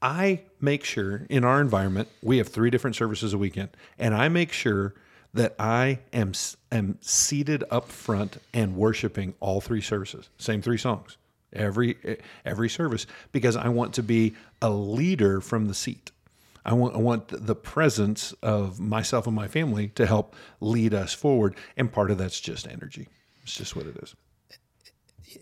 I 0.00 0.42
make 0.60 0.84
sure 0.84 1.26
in 1.30 1.44
our 1.44 1.60
environment 1.60 2.08
we 2.22 2.38
have 2.38 2.48
three 2.48 2.70
different 2.70 2.96
services 2.96 3.32
a 3.34 3.38
weekend, 3.38 3.70
and 3.98 4.14
I 4.14 4.28
make 4.28 4.52
sure 4.52 4.94
that 5.34 5.54
I 5.58 6.00
am 6.12 6.32
am 6.72 6.98
seated 7.00 7.64
up 7.70 7.90
front 7.90 8.38
and 8.52 8.76
worshiping 8.76 9.34
all 9.40 9.60
three 9.60 9.82
services, 9.82 10.30
same 10.38 10.62
three 10.62 10.78
songs 10.78 11.16
every 11.54 11.96
every 12.44 12.68
service 12.68 13.06
because 13.32 13.56
I 13.56 13.68
want 13.68 13.94
to 13.94 14.02
be 14.02 14.34
a 14.60 14.70
leader 14.70 15.40
from 15.40 15.66
the 15.66 15.74
seat. 15.74 16.10
I 16.64 16.72
want 16.74 16.94
I 16.94 16.98
want 16.98 17.28
the 17.28 17.54
presence 17.54 18.32
of 18.42 18.80
myself 18.80 19.26
and 19.26 19.36
my 19.36 19.48
family 19.48 19.88
to 19.88 20.06
help 20.06 20.34
lead 20.60 20.94
us 20.94 21.12
forward, 21.12 21.56
and 21.76 21.92
part 21.92 22.10
of 22.10 22.18
that's 22.18 22.40
just 22.40 22.66
energy. 22.66 23.08
It's 23.42 23.54
just 23.54 23.76
what 23.76 23.86
it 23.86 23.96
is. 24.02 24.14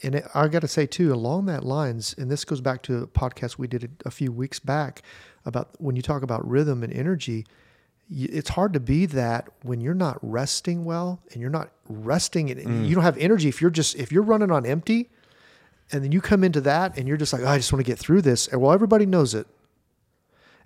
and 0.03 0.17
it, 0.17 0.27
I 0.35 0.49
got 0.49 0.63
to 0.63 0.69
say 0.69 0.87
too, 0.87 1.13
along 1.13 1.47
that 1.47 1.65
lines, 1.65 2.15
and 2.19 2.31
this 2.31 2.45
goes 2.45 2.61
back 2.61 2.83
to 2.85 3.03
a 3.03 3.07
podcast 3.07 3.59
we 3.59 3.69
did 3.69 3.85
a, 3.85 4.09
a 4.09 4.11
few 4.11 4.33
weeks 4.33 4.59
back 4.59 5.03
about 5.45 5.71
when 5.81 5.97
you 5.97 6.03
talk 6.03 6.23
about 6.23 6.49
rhythm 6.49 6.83
and 6.83 6.93
energy. 6.93 7.47
It's 8.15 8.51
hard 8.51 8.75
to 8.75 8.81
be 8.81 9.07
that 9.07 9.49
when 9.63 9.81
you're 9.81 9.95
not 9.95 10.19
resting 10.21 10.85
well 10.85 11.21
and 11.33 11.41
you're 11.41 11.51
not 11.51 11.71
resting 11.89 12.51
and 12.51 12.61
mm. 12.61 12.89
you 12.89 12.95
don't 12.95 13.05
have 13.05 13.17
energy. 13.19 13.49
If 13.49 13.63
you're 13.63 13.71
just 13.71 13.97
if 13.97 14.13
you're 14.13 14.23
running 14.23 14.51
on 14.51 14.67
empty, 14.67 15.11
and 15.91 16.05
then 16.05 16.13
you 16.13 16.21
come 16.21 16.45
into 16.45 16.61
that 16.63 16.99
and 16.99 17.09
you're 17.09 17.17
just 17.17 17.33
like, 17.33 17.43
"Oh, 17.43 17.49
I 17.49 17.57
just 17.57 17.73
want 17.73 17.85
to 17.85 17.91
get 17.91 17.99
through 17.99 18.23
this. 18.23 18.49
And 18.49 18.61
well, 18.61 18.73
everybody 18.73 19.07
knows 19.07 19.35
it. 19.35 19.47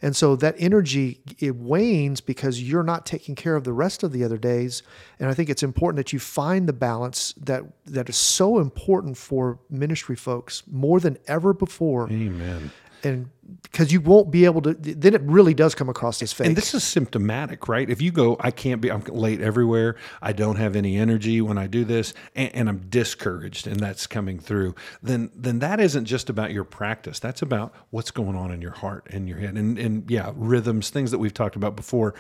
And 0.03 0.15
so 0.15 0.37
that 0.37 0.55
energy 0.59 1.21
it 1.39 1.57
wanes 1.57 2.21
because 2.21 2.63
you're 2.63 2.83
not 2.83 3.07
taking 3.07 3.35
care 3.35 3.57
of 3.57 3.65
the 3.65 3.73
rest 3.73 4.03
of 4.03 4.13
the 4.13 4.25
other 4.25 4.37
days. 4.37 4.83
And 5.19 5.29
I 5.29 5.35
think 5.35 5.49
it's 5.49 5.63
important 5.63 5.97
that 5.97 6.13
you 6.13 6.19
find 6.19 6.69
the 6.69 6.73
balance 6.73 7.35
that 7.43 7.65
that 7.87 8.09
is 8.09 8.17
so 8.17 8.59
important 8.59 9.17
for 9.17 9.59
ministry 9.71 10.17
folks 10.17 10.63
more 10.71 11.01
than 11.01 11.19
ever 11.27 11.53
before. 11.53 12.11
Amen. 12.11 12.71
And 13.07 13.31
because 13.63 13.93
you 13.93 14.01
won't 14.01 14.31
be 14.31 14.45
able 14.45 14.63
to, 14.63 14.75
then 14.75 15.15
it 15.15 15.23
really 15.23 15.55
does 15.55 15.75
come 15.75 15.89
across 15.89 16.21
as 16.23 16.33
fake. 16.33 16.49
And 16.49 16.57
this 16.57 16.75
is 16.75 16.83
symptomatic, 16.83 17.69
right? 17.69 17.89
If 17.89 18.03
you 18.03 18.11
go, 18.11 18.37
I 18.41 18.51
can't 18.51 18.81
be, 18.81 18.91
I'm 18.91 19.03
late 19.05 19.41
everywhere. 19.41 19.97
I 20.21 20.33
don't 20.33 20.57
have 20.57 20.77
any 20.77 20.97
energy 20.97 21.41
when 21.41 21.59
I 21.59 21.67
do 21.67 21.85
this, 21.85 22.15
and, 22.35 22.55
and 22.55 22.69
I'm 22.69 22.89
discouraged, 22.89 23.67
and 23.67 23.79
that's 23.79 24.07
coming 24.07 24.39
through. 24.39 24.75
Then, 25.03 25.31
then 25.35 25.61
that 25.61 25.79
isn't 25.81 26.07
just 26.07 26.29
about 26.29 26.53
your 26.53 26.65
practice. 26.65 27.19
That's 27.19 27.43
about 27.43 27.75
what's 27.91 28.11
going 28.11 28.37
on 28.37 28.51
in 28.51 28.61
your 28.61 28.73
heart 28.73 29.07
and 29.11 29.29
your 29.29 29.39
head, 29.39 29.55
and 29.55 29.79
and 29.79 30.11
yeah, 30.11 30.33
rhythms, 30.35 30.91
things 30.91 31.11
that 31.11 31.19
we've 31.19 31.35
talked 31.35 31.57
about 31.57 31.77
before. 31.77 32.15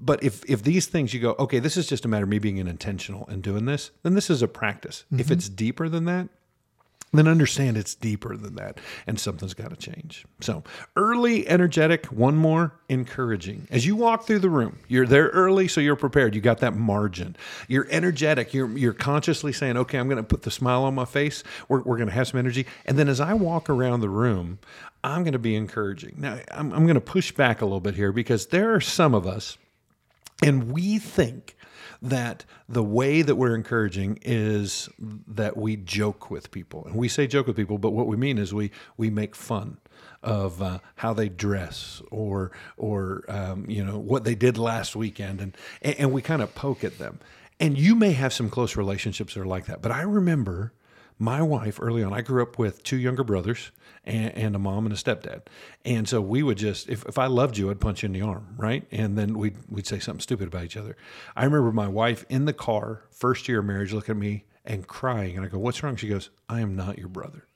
But 0.00 0.22
if 0.22 0.48
if 0.48 0.62
these 0.62 0.86
things 0.86 1.12
you 1.12 1.20
go, 1.20 1.34
okay, 1.38 1.58
this 1.58 1.76
is 1.76 1.86
just 1.86 2.04
a 2.04 2.08
matter 2.08 2.24
of 2.24 2.30
me 2.30 2.38
being 2.38 2.58
an 2.58 2.66
intentional 2.66 3.26
and 3.28 3.42
doing 3.42 3.66
this, 3.66 3.90
then 4.02 4.14
this 4.14 4.30
is 4.30 4.42
a 4.42 4.48
practice. 4.48 5.04
If 5.10 5.18
mm-hmm. 5.18 5.32
it's 5.34 5.48
deeper 5.48 5.88
than 5.88 6.06
that, 6.06 6.28
then 7.18 7.26
understand 7.26 7.76
it's 7.76 7.94
deeper 7.94 8.36
than 8.36 8.54
that 8.54 8.78
and 9.06 9.18
something's 9.18 9.54
got 9.54 9.70
to 9.70 9.76
change. 9.76 10.24
So, 10.40 10.62
early, 10.96 11.46
energetic, 11.48 12.06
one 12.06 12.36
more, 12.36 12.72
encouraging. 12.88 13.66
As 13.70 13.84
you 13.84 13.96
walk 13.96 14.26
through 14.26 14.38
the 14.40 14.50
room, 14.50 14.78
you're 14.88 15.06
there 15.06 15.28
early, 15.28 15.66
so 15.66 15.80
you're 15.80 15.96
prepared. 15.96 16.34
You 16.34 16.40
got 16.40 16.58
that 16.58 16.76
margin. 16.76 17.36
You're 17.66 17.88
energetic. 17.90 18.54
You're, 18.54 18.70
you're 18.76 18.92
consciously 18.92 19.52
saying, 19.52 19.76
okay, 19.76 19.98
I'm 19.98 20.08
going 20.08 20.18
to 20.18 20.22
put 20.22 20.42
the 20.42 20.50
smile 20.50 20.84
on 20.84 20.94
my 20.94 21.04
face. 21.04 21.42
We're, 21.68 21.82
we're 21.82 21.96
going 21.96 22.08
to 22.08 22.14
have 22.14 22.28
some 22.28 22.38
energy. 22.38 22.66
And 22.86 22.98
then 22.98 23.08
as 23.08 23.20
I 23.20 23.34
walk 23.34 23.68
around 23.68 24.00
the 24.00 24.08
room, 24.08 24.60
I'm 25.02 25.24
going 25.24 25.32
to 25.32 25.38
be 25.38 25.56
encouraging. 25.56 26.14
Now, 26.18 26.38
I'm, 26.52 26.72
I'm 26.72 26.84
going 26.84 26.94
to 26.94 27.00
push 27.00 27.32
back 27.32 27.60
a 27.60 27.64
little 27.64 27.80
bit 27.80 27.94
here 27.94 28.12
because 28.12 28.46
there 28.46 28.74
are 28.74 28.80
some 28.80 29.14
of 29.14 29.26
us, 29.26 29.56
and 30.42 30.70
we 30.70 30.98
think 30.98 31.56
that 32.02 32.44
the 32.68 32.82
way 32.82 33.22
that 33.22 33.36
we're 33.36 33.54
encouraging 33.54 34.18
is 34.22 34.88
that 34.98 35.56
we 35.56 35.76
joke 35.76 36.30
with 36.30 36.50
people. 36.50 36.84
And 36.86 36.94
we 36.94 37.08
say 37.08 37.26
joke 37.26 37.46
with 37.46 37.56
people, 37.56 37.78
but 37.78 37.90
what 37.90 38.06
we 38.06 38.16
mean 38.16 38.38
is 38.38 38.54
we 38.54 38.70
we 38.96 39.10
make 39.10 39.34
fun 39.34 39.78
of 40.22 40.60
uh, 40.62 40.78
how 40.96 41.12
they 41.12 41.28
dress 41.28 42.02
or 42.10 42.52
or 42.76 43.24
um, 43.28 43.68
you 43.68 43.84
know 43.84 43.98
what 43.98 44.24
they 44.24 44.34
did 44.34 44.58
last 44.58 44.96
weekend, 44.96 45.40
and 45.40 45.56
and, 45.82 45.94
and 45.96 46.12
we 46.12 46.22
kind 46.22 46.42
of 46.42 46.54
poke 46.54 46.84
at 46.84 46.98
them. 46.98 47.20
And 47.58 47.76
you 47.76 47.94
may 47.94 48.12
have 48.12 48.32
some 48.32 48.48
close 48.48 48.74
relationships 48.76 49.34
that 49.34 49.40
are 49.40 49.46
like 49.46 49.66
that, 49.66 49.82
but 49.82 49.92
I 49.92 50.02
remember 50.02 50.72
my 51.20 51.40
wife 51.40 51.78
early 51.80 52.02
on 52.02 52.12
i 52.12 52.20
grew 52.20 52.42
up 52.42 52.58
with 52.58 52.82
two 52.82 52.96
younger 52.96 53.22
brothers 53.22 53.70
and, 54.04 54.34
and 54.34 54.56
a 54.56 54.58
mom 54.58 54.86
and 54.86 54.94
a 54.94 54.96
stepdad. 54.96 55.42
And 55.84 56.08
so 56.08 56.20
we 56.20 56.42
would 56.42 56.58
just 56.58 56.88
if, 56.88 57.04
if 57.06 57.18
i 57.18 57.26
loved 57.26 57.56
you 57.56 57.70
i'd 57.70 57.80
punch 57.80 58.02
you 58.02 58.06
in 58.06 58.12
the 58.12 58.22
arm 58.22 58.54
right? 58.56 58.84
And 58.90 59.16
then 59.16 59.38
we'd, 59.38 59.56
we'd 59.68 59.86
say 59.86 59.98
something 59.98 60.20
stupid 60.20 60.48
about 60.48 60.64
each 60.64 60.76
other. 60.76 60.96
I 61.36 61.44
remember 61.44 61.72
my 61.72 61.88
wife 61.88 62.24
in 62.28 62.44
the 62.44 62.52
car 62.52 63.02
first 63.10 63.48
year 63.48 63.60
of 63.60 63.66
marriage 63.66 63.92
looking 63.92 64.14
at 64.14 64.18
me 64.18 64.44
and 64.64 64.86
crying. 64.86 65.36
And 65.36 65.44
i 65.44 65.48
go 65.48 65.58
what's 65.58 65.82
wrong? 65.82 65.96
She 65.96 66.08
goes 66.08 66.30
i 66.48 66.60
am 66.60 66.76
not 66.76 66.98
your 66.98 67.08
brother. 67.08 67.46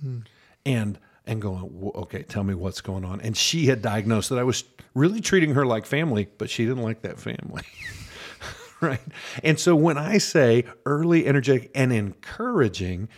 Hmm. 0.00 0.20
And 0.64 0.98
and 1.26 1.42
going 1.42 1.92
okay 1.94 2.22
tell 2.22 2.44
me 2.44 2.54
what's 2.54 2.80
going 2.80 3.04
on. 3.04 3.20
And 3.20 3.36
she 3.36 3.66
had 3.66 3.82
diagnosed 3.82 4.30
that 4.30 4.38
i 4.38 4.44
was 4.44 4.64
really 4.94 5.20
treating 5.20 5.54
her 5.54 5.66
like 5.66 5.86
family 5.86 6.28
but 6.38 6.50
she 6.50 6.64
didn't 6.64 6.82
like 6.82 7.02
that 7.02 7.20
family 7.20 7.62
right? 8.80 9.00
And 9.42 9.58
so 9.58 9.74
when 9.74 9.98
I 9.98 10.18
say 10.18 10.64
early, 10.86 11.26
energetic, 11.26 11.70
and 11.74 11.92
encouraging, 11.92 13.08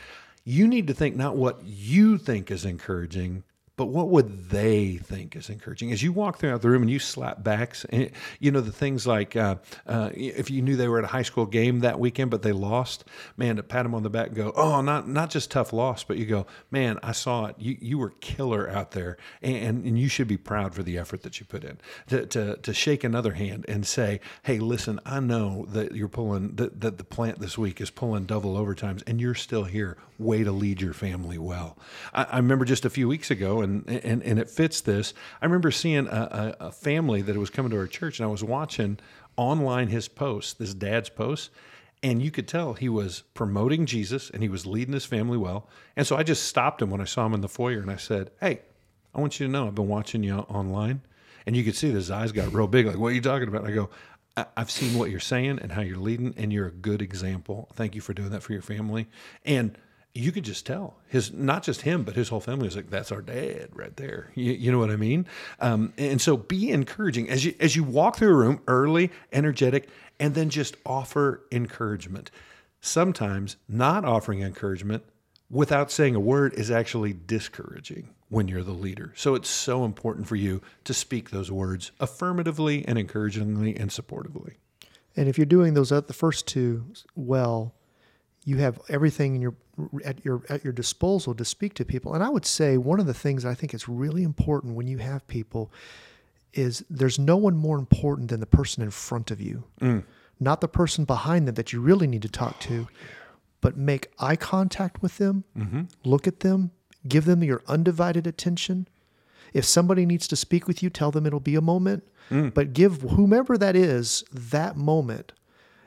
you 0.45 0.67
need 0.67 0.87
to 0.87 0.95
think 0.95 1.17
not 1.17 1.37
what 1.37 1.63
you 1.65 2.19
think 2.19 2.51
is 2.51 2.65
encouraging, 2.65 3.45
but 3.81 3.87
what 3.87 4.11
would 4.11 4.51
they 4.51 4.99
think 4.99 5.35
is 5.35 5.49
encouraging? 5.49 5.91
As 5.91 6.03
you 6.03 6.13
walk 6.13 6.37
throughout 6.37 6.61
the 6.61 6.69
room 6.69 6.83
and 6.83 6.91
you 6.91 6.99
slap 6.99 7.43
backs, 7.43 7.87
and 7.89 8.11
you 8.39 8.51
know 8.51 8.61
the 8.61 8.71
things 8.71 9.07
like 9.07 9.37
uh, 9.37 9.55
uh, 9.87 10.11
if 10.13 10.51
you 10.51 10.61
knew 10.61 10.77
they 10.77 10.87
were 10.87 10.99
at 10.99 11.05
a 11.05 11.07
high 11.07 11.23
school 11.23 11.47
game 11.47 11.81
that 11.81 11.99
weekend 11.99 12.31
but 12.31 12.43
they 12.43 12.53
lost, 12.53 13.07
man, 13.39 13.57
to 13.57 13.63
pat 13.63 13.85
them 13.85 13.95
on 13.95 14.03
the 14.03 14.11
back 14.11 14.27
and 14.27 14.37
go, 14.37 14.53
oh, 14.55 14.83
not 14.83 15.09
not 15.09 15.31
just 15.31 15.51
tough 15.51 15.73
loss, 15.73 16.05
but 16.05 16.19
you 16.19 16.27
go, 16.27 16.47
man, 16.71 16.99
I 17.03 17.13
saw 17.13 17.47
it. 17.47 17.57
You 17.59 17.79
you 17.81 17.97
were 17.97 18.11
killer 18.21 18.69
out 18.69 18.91
there, 18.91 19.17
and 19.41 19.83
and 19.87 19.99
you 19.99 20.09
should 20.09 20.29
be 20.29 20.37
proud 20.37 20.75
for 20.75 20.83
the 20.83 20.99
effort 20.99 21.23
that 21.23 21.41
you 21.41 21.47
put 21.47 21.65
in. 21.65 21.79
To 22.09 22.27
to, 22.27 22.57
to 22.59 22.75
shake 22.75 23.03
another 23.03 23.33
hand 23.33 23.65
and 23.67 23.87
say, 23.87 24.21
hey, 24.43 24.59
listen, 24.59 25.01
I 25.07 25.21
know 25.21 25.65
that 25.71 25.95
you're 25.95 26.09
pulling 26.09 26.57
that, 26.57 26.83
that 26.83 26.99
the 26.99 27.05
plant 27.05 27.39
this 27.39 27.57
week 27.57 27.81
is 27.81 27.89
pulling 27.89 28.27
double 28.27 28.57
overtimes, 28.57 29.03
and 29.07 29.23
you're 29.23 29.35
still 29.35 29.65
here. 29.65 29.97
Way 30.19 30.45
to 30.45 30.53
lead 30.53 30.83
your 30.83 30.93
family 30.93 31.39
well. 31.39 31.79
I, 32.13 32.25
I 32.25 32.37
remember 32.37 32.67
just 32.67 32.85
a 32.85 32.91
few 32.91 33.09
weeks 33.09 33.31
ago, 33.31 33.63
and 33.63 33.70
and, 33.89 34.23
and 34.23 34.39
it 34.39 34.51
fits 34.51 34.81
this. 34.81 35.15
I 35.41 35.47
remember 35.47 35.71
seeing 35.71 36.07
a, 36.07 36.57
a, 36.61 36.67
a 36.67 36.73
family 36.73 37.23
that 37.23 37.37
was 37.37 37.51
coming 37.51 37.71
to 37.71 37.79
our 37.79 37.87
church, 37.87 38.19
and 38.19 38.27
I 38.27 38.31
was 38.31 38.45
watching 38.45 38.99
online 39.37 39.89
his 39.89 40.09
posts, 40.09 40.53
this 40.55 40.75
dad's 40.75 41.09
posts, 41.09 41.51
and 42.03 42.23
you 42.23 42.31
could 42.31 42.49
tell 42.49 42.75
he 42.75 42.89
was 42.89 43.23
promoting 43.35 43.87
Jesus 43.87 44.31
and 44.31 44.43
he 44.43 44.49
was 44.49 44.67
leading 44.67 44.95
his 44.95 45.05
family 45.05 45.37
well. 45.37 45.69
And 45.97 46.07
so 46.07 46.17
I 46.17 46.23
just 46.23 46.45
stopped 46.45 46.81
him 46.81 46.91
when 46.91 47.01
I 47.01 47.05
saw 47.05 47.27
him 47.27 47.35
in 47.35 47.41
the 47.41 47.49
foyer, 47.49 47.81
and 47.81 47.91
I 47.91 47.97
said, 47.97 48.31
"Hey, 48.41 48.61
I 49.15 49.21
want 49.21 49.39
you 49.39 49.47
to 49.47 49.53
know 49.53 49.67
I've 49.67 49.75
been 49.75 49.89
watching 49.89 50.23
you 50.23 50.35
online." 50.35 51.03
And 51.47 51.57
you 51.57 51.65
could 51.65 51.77
see 51.77 51.91
his 51.91 52.11
eyes 52.11 52.33
got 52.33 52.53
real 52.53 52.67
big, 52.67 52.87
like, 52.87 52.99
"What 52.99 53.09
are 53.09 53.15
you 53.15 53.21
talking 53.21 53.49
about?" 53.49 53.63
And 53.63 53.73
I 53.73 53.75
go. 53.75 53.91
"I- 54.37 54.47
I've 54.57 54.71
seen 54.71 54.97
what 54.99 55.11
you're 55.11 55.21
saying 55.21 55.59
and 55.61 55.73
how 55.73 55.83
you're 55.83 55.99
leading, 55.99 56.35
and 56.37 56.53
you're 56.53 56.69
a 56.69 56.73
good 56.73 57.03
example. 57.03 57.69
Thank 57.75 57.95
you 57.95 58.01
for 58.01 58.15
doing 58.15 58.31
that 58.31 58.43
for 58.43 58.53
your 58.53 58.63
family. 58.63 59.09
And 59.45 59.77
you 60.15 60.33
could 60.33 60.45
just 60.45 60.67
tell. 60.67 60.97
His 61.09 61.33
not 61.33 61.63
just 61.63 61.83
him 61.83 62.03
but 62.03 62.17
his 62.17 62.29
whole 62.29 62.41
family 62.41 62.67
was 62.67 62.77
like 62.77 62.91
that's 62.91 63.13
our 63.13 63.23
dad 63.23 63.69
right 63.75 63.97
there. 63.97 64.31
You, 64.35 64.53
you 64.53 64.73
know 64.73 64.79
what 64.79 64.91
i 64.91 64.97
mean? 64.97 65.27
Um, 65.61 65.93
and 65.97 66.21
so 66.21 66.37
be 66.37 66.71
encouraging. 66.71 67.29
As 67.31 67.45
you 67.45 67.55
as 67.61 67.77
you 67.77 67.85
walk 67.85 68.17
through 68.17 68.33
a 68.33 68.37
room 68.37 68.61
early 68.67 69.11
energetic 69.33 69.89
and 70.19 70.35
then 70.35 70.51
just 70.51 70.77
offer 70.85 71.43
encouragement. 71.53 72.31
Sometimes 72.81 73.57
not 73.69 74.05
offering 74.05 74.41
encouragement 74.41 75.05
without 75.51 75.91
saying 75.91 76.15
a 76.15 76.21
word 76.21 76.55
is 76.55 76.71
actually 76.71 77.13
discouraging 77.27 78.15
when 78.29 78.47
you're 78.47 78.63
the 78.63 78.73
leader. 78.73 79.13
So 79.17 79.35
it's 79.35 79.49
so 79.49 79.85
important 79.85 80.29
for 80.29 80.37
you 80.37 80.63
to 80.85 80.95
speak 80.95 81.31
those 81.31 81.51
words 81.51 81.91
affirmatively 82.01 82.87
and 82.87 82.99
encouragingly 82.99 83.77
and 83.77 83.91
supportively. 83.91 84.55
And 85.17 85.29
if 85.29 85.37
you're 85.37 85.47
doing 85.47 85.75
those 85.75 85.91
at 85.91 86.07
the 86.07 86.15
first 86.15 86.47
two 86.47 86.87
well, 87.17 87.75
you 88.45 88.59
have 88.59 88.81
everything 88.89 89.35
in 89.35 89.43
your 89.43 89.55
at 90.05 90.25
your 90.25 90.43
at 90.49 90.65
your 90.65 90.73
disposal 90.73 91.35
to 91.35 91.45
speak 91.45 91.75
to 91.75 91.85
people. 91.85 92.15
And 92.15 92.23
I 92.23 92.29
would 92.29 92.47
say 92.47 92.77
one 92.77 93.01
of 93.01 93.07
the 93.07 93.15
things 93.15 93.45
I 93.45 93.55
think 93.55 93.75
is 93.75 93.89
really 93.89 94.23
important 94.23 94.75
when 94.75 94.87
you 94.87 94.99
have 94.99 95.27
people 95.27 95.71
is 96.53 96.85
there's 96.91 97.19
no 97.19 97.37
one 97.37 97.57
more 97.57 97.79
important 97.79 98.31
than 98.31 98.41
the 98.41 98.47
person 98.47 98.83
in 98.83 98.91
front 98.91 99.31
of 99.31 99.41
you. 99.41 99.65
Mm. 99.81 100.05
Not 100.39 100.61
the 100.61 100.69
person 100.69 101.05
behind 101.05 101.47
them 101.47 101.55
that 101.55 101.73
you 101.73 101.81
really 101.81 102.07
need 102.07 102.23
to 102.23 102.29
talk 102.29 102.59
to, 102.61 102.89
but 103.61 103.77
make 103.77 104.09
eye 104.19 104.37
contact 104.37 105.03
with 105.03 105.19
them, 105.19 105.45
mm-hmm. 105.57 105.83
look 106.03 106.27
at 106.27 106.41
them, 106.41 106.71
give 107.07 107.25
them 107.25 107.45
your 107.45 107.63
undivided 107.69 108.27
attention. 108.27 108.89
If 109.53 109.65
somebody 109.65 110.07
needs 110.07 110.27
to 110.29 110.37
speak 110.37 110.67
with 110.67 110.83
you, 110.83 110.91
tell 110.91 111.11
them 111.11 111.27
it'll 111.27 111.41
be 111.41 111.57
a 111.57 111.61
moment, 111.61 112.05
mm. 112.31 112.55
but 112.55 112.73
give 112.73 113.03
whomever 113.03 113.59
that 113.59 113.77
is 113.77 114.25
that 114.33 114.77
moment. 114.77 115.33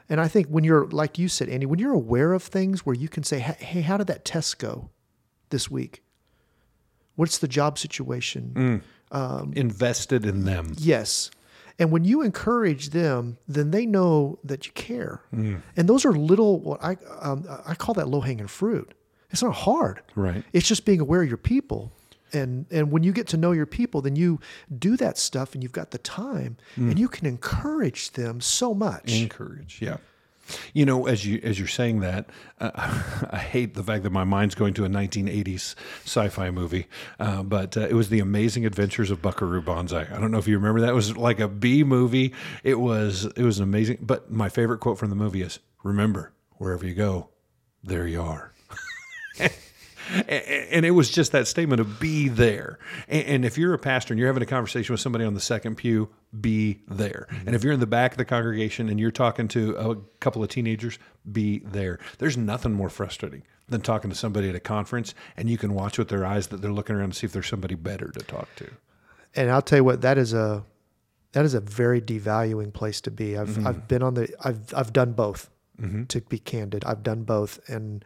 And 0.10 0.20
I 0.20 0.28
think 0.28 0.48
when 0.48 0.64
you're, 0.64 0.86
like 0.88 1.18
you 1.18 1.28
said, 1.28 1.50
Andy, 1.50 1.66
when 1.66 1.80
you're 1.80 1.94
aware 1.94 2.34
of 2.34 2.44
things 2.44 2.86
where 2.86 2.96
you 2.96 3.10
can 3.10 3.24
say, 3.24 3.40
"Hey, 3.40 3.82
how 3.82 3.98
did 3.98 4.08
that 4.08 4.26
test 4.26 4.60
go 4.60 4.90
this 5.50 5.72
week? 5.72 6.04
What's 7.16 7.38
the 7.38 7.48
job 7.48 7.78
situation? 7.78 8.52
Mm. 8.56 8.82
Um, 9.16 9.54
invested 9.56 10.26
in 10.26 10.46
them 10.46 10.74
Yes. 10.78 11.30
And 11.80 11.92
when 11.92 12.04
you 12.04 12.22
encourage 12.22 12.90
them, 12.90 13.38
then 13.48 13.72
they 13.72 13.86
know 13.86 14.40
that 14.44 14.66
you 14.68 14.74
care. 14.74 15.22
Mm. 15.34 15.62
And 15.76 15.90
those 15.90 16.06
are 16.06 16.12
little, 16.12 16.60
what 16.60 16.84
I, 16.84 16.98
um, 17.20 17.46
I 17.66 17.76
call 17.76 17.96
that 17.96 18.08
low 18.08 18.22
hanging 18.22 18.48
fruit. 18.48 18.94
It's 19.32 19.42
not 19.42 19.56
hard. 19.56 20.02
Right. 20.16 20.44
It's 20.54 20.68
just 20.68 20.86
being 20.86 21.00
aware 21.00 21.24
of 21.24 21.28
your 21.28 21.38
people. 21.38 21.92
And, 22.34 22.66
and 22.72 22.92
when 22.92 23.04
you 23.04 23.12
get 23.14 23.28
to 23.28 23.38
know 23.38 23.52
your 23.52 23.66
people, 23.66 24.02
then 24.02 24.16
you 24.16 24.40
do 24.78 24.98
that 24.98 25.18
stuff 25.18 25.54
and 25.54 25.62
you've 25.64 25.72
got 25.72 25.92
the 25.92 26.00
time 26.00 26.58
and 26.76 26.98
you 26.98 27.08
can 27.08 27.26
encourage 27.28 28.12
them 28.12 28.42
so 28.42 28.74
much. 28.74 29.12
encourage 29.14 29.82
yeah. 29.82 29.98
You 30.74 30.86
know 30.86 31.08
as 31.08 31.26
you 31.26 31.40
as 31.42 31.58
you're 31.58 31.70
saying 31.70 32.02
that 32.02 32.30
uh, 32.60 32.72
i 33.32 33.38
hate 33.38 33.76
the 33.76 33.84
fact 33.84 34.04
that 34.04 34.10
my 34.12 34.26
mind's 34.26 34.56
going 34.56 34.74
to 34.74 34.84
a 34.84 34.90
1980s 34.90 35.74
sci-fi 36.04 36.52
movie 36.52 36.88
uh, 37.18 37.44
but 37.44 37.78
uh, 37.78 37.88
it 37.88 37.94
was 37.94 38.10
the 38.10 38.20
amazing 38.20 38.66
adventures 38.66 39.10
of 39.10 39.22
buckaroo 39.22 39.62
banzai. 39.62 40.02
I 40.02 40.20
don't 40.20 40.32
know 40.32 40.40
if 40.40 40.48
you 40.48 40.58
remember 40.58 40.82
that. 40.82 40.90
It 40.90 40.96
was 40.96 41.16
like 41.16 41.40
a 41.40 41.48
b 41.48 41.86
movie. 41.86 42.34
It 42.64 42.78
was 42.80 43.26
it 43.38 43.44
was 43.44 43.60
amazing. 43.62 44.00
But 44.02 44.32
my 44.32 44.50
favorite 44.50 44.80
quote 44.80 44.98
from 44.98 45.10
the 45.12 45.16
movie 45.16 45.42
is 45.42 45.60
remember 45.82 46.34
wherever 46.58 46.86
you 46.86 46.94
go 46.94 47.30
there 47.82 48.06
you 48.06 48.22
are 48.22 48.52
and 50.28 50.86
it 50.86 50.92
was 50.92 51.10
just 51.10 51.32
that 51.32 51.48
statement 51.48 51.80
of 51.80 52.00
be 52.00 52.28
there. 52.28 52.80
And 53.08 53.26
and 53.26 53.46
if 53.46 53.58
you're 53.58 53.74
a 53.74 53.80
pastor 53.80 54.14
and 54.14 54.20
you're 54.20 54.28
having 54.28 54.44
a 54.44 54.48
conversation 54.48 54.94
with 54.94 55.00
somebody 55.00 55.26
on 55.26 55.34
the 55.34 55.42
second 55.42 55.76
pew, 55.76 56.10
be 56.40 56.82
there. 56.88 57.28
Mm-hmm. 57.30 57.48
And 57.48 57.56
if 57.56 57.64
you're 57.64 57.74
in 57.74 57.80
the 57.80 57.88
back 57.88 58.12
of 58.12 58.18
the 58.18 58.26
congregation 58.26 58.90
and 58.90 59.00
you're 59.00 59.12
talking 59.12 59.48
to 59.50 59.76
a 59.78 59.96
couple 60.20 60.44
of 60.44 60.50
teenagers, 60.50 61.00
be 61.32 61.60
there. 61.60 62.00
There's 62.18 62.38
nothing 62.38 62.74
more 62.74 62.90
frustrating 62.90 63.44
than 63.68 63.82
talking 63.82 64.10
to 64.10 64.16
somebody 64.16 64.50
at 64.50 64.56
a 64.56 64.60
conference 64.60 65.16
and 65.38 65.50
you 65.50 65.58
can 65.58 65.74
watch 65.74 65.98
with 65.98 66.10
their 66.10 66.26
eyes 66.26 66.48
that 66.48 66.62
they're 66.62 66.72
looking 66.72 66.96
around 66.96 67.14
to 67.14 67.20
see 67.20 67.26
if 67.26 67.34
there's 67.34 67.48
somebody 67.48 67.76
better 67.76 68.10
to 68.10 68.20
talk 68.22 68.54
to. 68.58 68.70
and 69.36 69.50
I'll 69.50 69.62
tell 69.62 69.80
you 69.80 69.84
what 69.84 70.02
that 70.02 70.18
is 70.18 70.34
a 70.34 70.64
that 71.32 71.46
is 71.46 71.54
a 71.54 71.60
very 71.60 72.00
devaluing 72.02 72.72
place 72.72 73.02
to 73.02 73.12
be. 73.12 73.38
I've 73.38 73.50
mm-hmm. 73.50 73.68
I've 73.68 73.88
been 73.88 74.04
on 74.04 74.14
the 74.14 74.34
I've 74.44 74.74
I've 74.74 74.94
done 74.94 75.14
both. 75.14 75.50
Mm-hmm. 75.82 76.04
To 76.04 76.22
be 76.22 76.38
candid, 76.38 76.86
I've 76.86 77.02
done 77.02 77.24
both, 77.24 77.60
and 77.68 78.06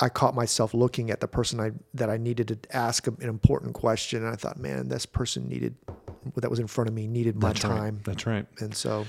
I 0.00 0.08
caught 0.08 0.34
myself 0.34 0.72
looking 0.72 1.10
at 1.10 1.20
the 1.20 1.28
person 1.28 1.60
I 1.60 1.72
that 1.94 2.08
I 2.08 2.16
needed 2.16 2.48
to 2.48 2.76
ask 2.76 3.06
an 3.06 3.16
important 3.20 3.74
question, 3.74 4.24
and 4.24 4.32
I 4.32 4.36
thought, 4.36 4.58
man, 4.58 4.88
this 4.88 5.06
person 5.06 5.48
needed 5.48 5.74
that 6.36 6.50
was 6.50 6.58
in 6.58 6.66
front 6.66 6.88
of 6.88 6.94
me 6.94 7.06
needed 7.06 7.36
my 7.36 7.48
That's 7.52 7.64
right. 7.64 7.76
time, 7.78 8.00
That's 8.04 8.26
right. 8.26 8.46
and 8.58 8.74
so 8.74 9.06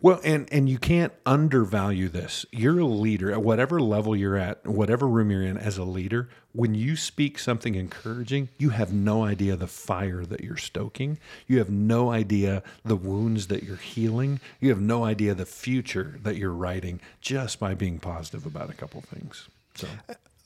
Well, 0.00 0.20
and 0.24 0.48
and 0.52 0.68
you 0.68 0.78
can't 0.78 1.12
undervalue 1.26 2.08
this. 2.08 2.46
You're 2.52 2.78
a 2.80 2.84
leader 2.86 3.30
at 3.32 3.42
whatever 3.42 3.80
level 3.80 4.14
you're 4.16 4.36
at, 4.36 4.66
whatever 4.66 5.06
room 5.08 5.30
you're 5.30 5.42
in 5.42 5.56
as 5.58 5.76
a 5.78 5.84
leader. 5.84 6.28
When 6.52 6.74
you 6.74 6.96
speak 6.96 7.38
something 7.38 7.74
encouraging, 7.74 8.48
you 8.58 8.70
have 8.70 8.92
no 8.92 9.24
idea 9.24 9.56
the 9.56 9.66
fire 9.66 10.24
that 10.24 10.42
you're 10.44 10.56
stoking. 10.56 11.18
You 11.46 11.58
have 11.58 11.70
no 11.70 12.10
idea 12.10 12.62
the 12.84 12.96
wounds 12.96 13.46
that 13.46 13.62
you're 13.62 13.76
healing. 13.76 14.40
You 14.60 14.68
have 14.70 14.80
no 14.80 15.04
idea 15.04 15.34
the 15.34 15.46
future 15.46 16.18
that 16.22 16.36
you're 16.36 16.52
writing 16.52 17.00
just 17.20 17.58
by 17.58 17.74
being 17.74 17.98
positive 17.98 18.44
about 18.46 18.70
a 18.70 18.74
couple 18.74 19.00
things. 19.00 19.48
So, 19.74 19.88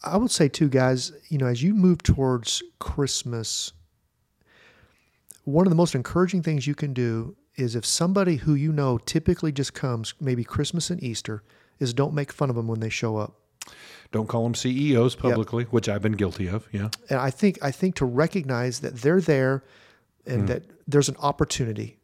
I 0.06 0.16
would 0.16 0.30
say 0.30 0.48
too, 0.48 0.68
guys, 0.68 1.12
you 1.28 1.38
know, 1.38 1.46
as 1.46 1.62
you 1.62 1.74
move 1.74 2.02
towards 2.02 2.62
Christmas, 2.78 3.72
one 5.44 5.66
of 5.66 5.70
the 5.70 5.76
most 5.76 5.94
encouraging 5.94 6.42
things 6.42 6.66
you 6.66 6.74
can 6.74 6.92
do 6.92 7.36
is 7.56 7.74
if 7.74 7.84
somebody 7.84 8.36
who 8.36 8.54
you 8.54 8.72
know 8.72 8.98
typically 8.98 9.52
just 9.52 9.74
comes 9.74 10.14
maybe 10.20 10.44
Christmas 10.44 10.90
and 10.90 11.02
Easter, 11.02 11.42
is 11.78 11.92
don't 11.92 12.14
make 12.14 12.32
fun 12.32 12.50
of 12.50 12.56
them 12.56 12.68
when 12.68 12.80
they 12.80 12.88
show 12.88 13.16
up. 13.16 13.34
don't 14.12 14.28
call 14.28 14.44
them 14.44 14.54
CEOs 14.54 15.16
publicly, 15.16 15.64
which 15.64 15.88
I've 15.88 16.02
been 16.02 16.12
guilty 16.12 16.48
of. 16.48 16.68
Yeah. 16.72 16.88
And 17.10 17.18
I 17.18 17.30
think 17.30 17.58
I 17.62 17.70
think 17.70 17.96
to 17.96 18.04
recognize 18.04 18.80
that 18.80 18.96
they're 18.96 19.20
there 19.20 19.64
and 20.26 20.44
mm. 20.44 20.46
that 20.46 20.62
there's 20.86 21.08
an 21.08 21.16
opportunity. 21.18 21.98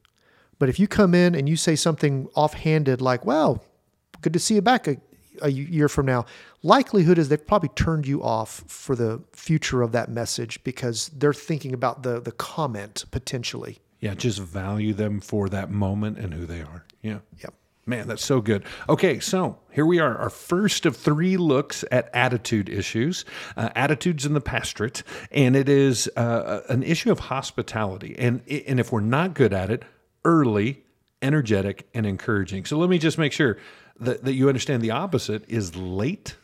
But 0.59 0.69
if 0.69 0.79
you 0.79 0.89
come 0.89 1.15
in 1.15 1.35
and 1.35 1.49
you 1.49 1.57
say 1.57 1.77
something 1.77 2.29
offhanded 2.35 3.01
like, 3.01 3.25
"Well, 3.25 3.65
good 4.21 4.33
to 4.33 4.39
see 4.39 4.55
you 4.55 4.63
back 4.63 4.89
a, 5.41 5.51
year 5.51 5.89
from 5.89 6.07
now," 6.07 6.27
likelihood 6.63 7.19
is 7.19 7.29
they've 7.29 7.47
probably 7.47 7.71
turned 7.71 8.07
you 8.07 8.23
off 8.23 8.65
for 8.67 8.95
the 8.95 9.23
future 9.33 9.83
of 9.83 9.93
that 9.93 10.11
message 10.11 10.63
because 10.65 11.09
they're 11.09 11.33
thinking 11.33 11.73
about 11.75 12.03
the 12.03 12.21
the 12.21 12.33
comment 12.33 13.05
potentially. 13.11 13.79
Yeah, 14.01 14.15
just 14.15 14.41
value 14.41 14.95
them 14.95 15.21
for 15.21 15.49
that 15.49 15.71
moment 15.71 16.19
and 16.19 16.35
who 16.35 16.45
they 16.45 16.61
are. 16.61 16.85
Yeah. 17.03 17.19
Yep. 17.41 17.55
Man, 17.85 18.07
that's 18.07 18.25
so 18.25 18.41
good. 18.41 18.65
Okay, 18.89 19.19
so 19.19 19.59
here 19.73 19.85
we 19.85 19.99
are, 19.99 20.17
our 20.17 20.31
first 20.31 20.87
of 20.87 20.97
three 20.97 21.37
looks 21.37 21.85
at 21.91 22.09
attitude 22.15 22.69
issues, 22.69 23.25
uh, 23.57 23.71
attitudes 23.75 24.25
in 24.25 24.35
the 24.35 24.41
pastorate, 24.41 25.03
and 25.33 25.57
it 25.57 25.69
is 25.69 26.09
uh, 26.17 26.61
an 26.69 26.85
issue 26.85 27.11
of 27.11 27.19
hospitality. 27.19 28.15
And 28.17 28.43
and 28.49 28.79
if 28.79 28.93
we're 28.93 29.01
not 29.01 29.35
good 29.35 29.53
at 29.53 29.69
it, 29.69 29.85
early, 30.25 30.85
energetic, 31.23 31.89
and 31.93 32.07
encouraging. 32.07 32.67
So 32.67 32.79
let 32.79 32.89
me 32.89 32.99
just 32.99 33.19
make 33.19 33.33
sure 33.33 33.59
that, 34.05 34.25
that 34.25 34.35
you 34.35 34.49
understand 34.49 34.83
the 34.83 34.91
opposite 34.91 35.45
is 35.49 35.77
late, 35.77 36.37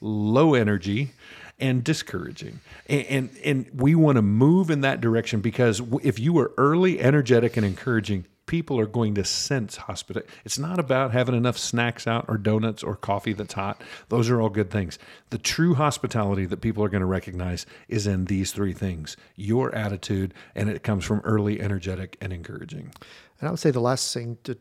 low 0.00 0.54
energy 0.54 1.12
and 1.60 1.84
discouraging 1.84 2.58
and 2.88 3.06
and, 3.06 3.30
and 3.44 3.70
we 3.72 3.94
want 3.94 4.16
to 4.16 4.22
move 4.22 4.70
in 4.70 4.80
that 4.80 5.00
direction 5.00 5.40
because 5.40 5.80
if 6.02 6.18
you 6.18 6.36
are 6.38 6.50
early 6.58 6.98
energetic 6.98 7.56
and 7.56 7.64
encouraging 7.64 8.26
people 8.46 8.78
are 8.78 8.86
going 8.86 9.14
to 9.14 9.24
sense 9.24 9.76
hospitality. 9.76 10.30
It's 10.44 10.58
not 10.58 10.78
about 10.78 11.12
having 11.12 11.34
enough 11.34 11.58
snacks 11.58 12.06
out 12.06 12.26
or 12.28 12.36
donuts 12.36 12.82
or 12.82 12.96
coffee 12.96 13.32
that's 13.32 13.54
hot. 13.54 13.80
Those 14.08 14.28
are 14.30 14.40
all 14.40 14.50
good 14.50 14.70
things. 14.70 14.98
The 15.30 15.38
true 15.38 15.74
hospitality 15.74 16.46
that 16.46 16.60
people 16.60 16.84
are 16.84 16.88
going 16.88 17.00
to 17.00 17.06
recognize 17.06 17.66
is 17.88 18.06
in 18.06 18.26
these 18.26 18.52
three 18.52 18.72
things 18.72 19.16
your 19.36 19.74
attitude, 19.74 20.34
and 20.54 20.68
it 20.68 20.82
comes 20.82 21.04
from 21.04 21.20
early, 21.20 21.60
energetic, 21.60 22.16
and 22.20 22.32
encouraging. 22.32 22.92
And 23.40 23.48
I 23.48 23.50
would 23.50 23.60
say 23.60 23.70
the 23.70 23.80
last 23.80 24.12
thing 24.12 24.38
to, 24.44 24.56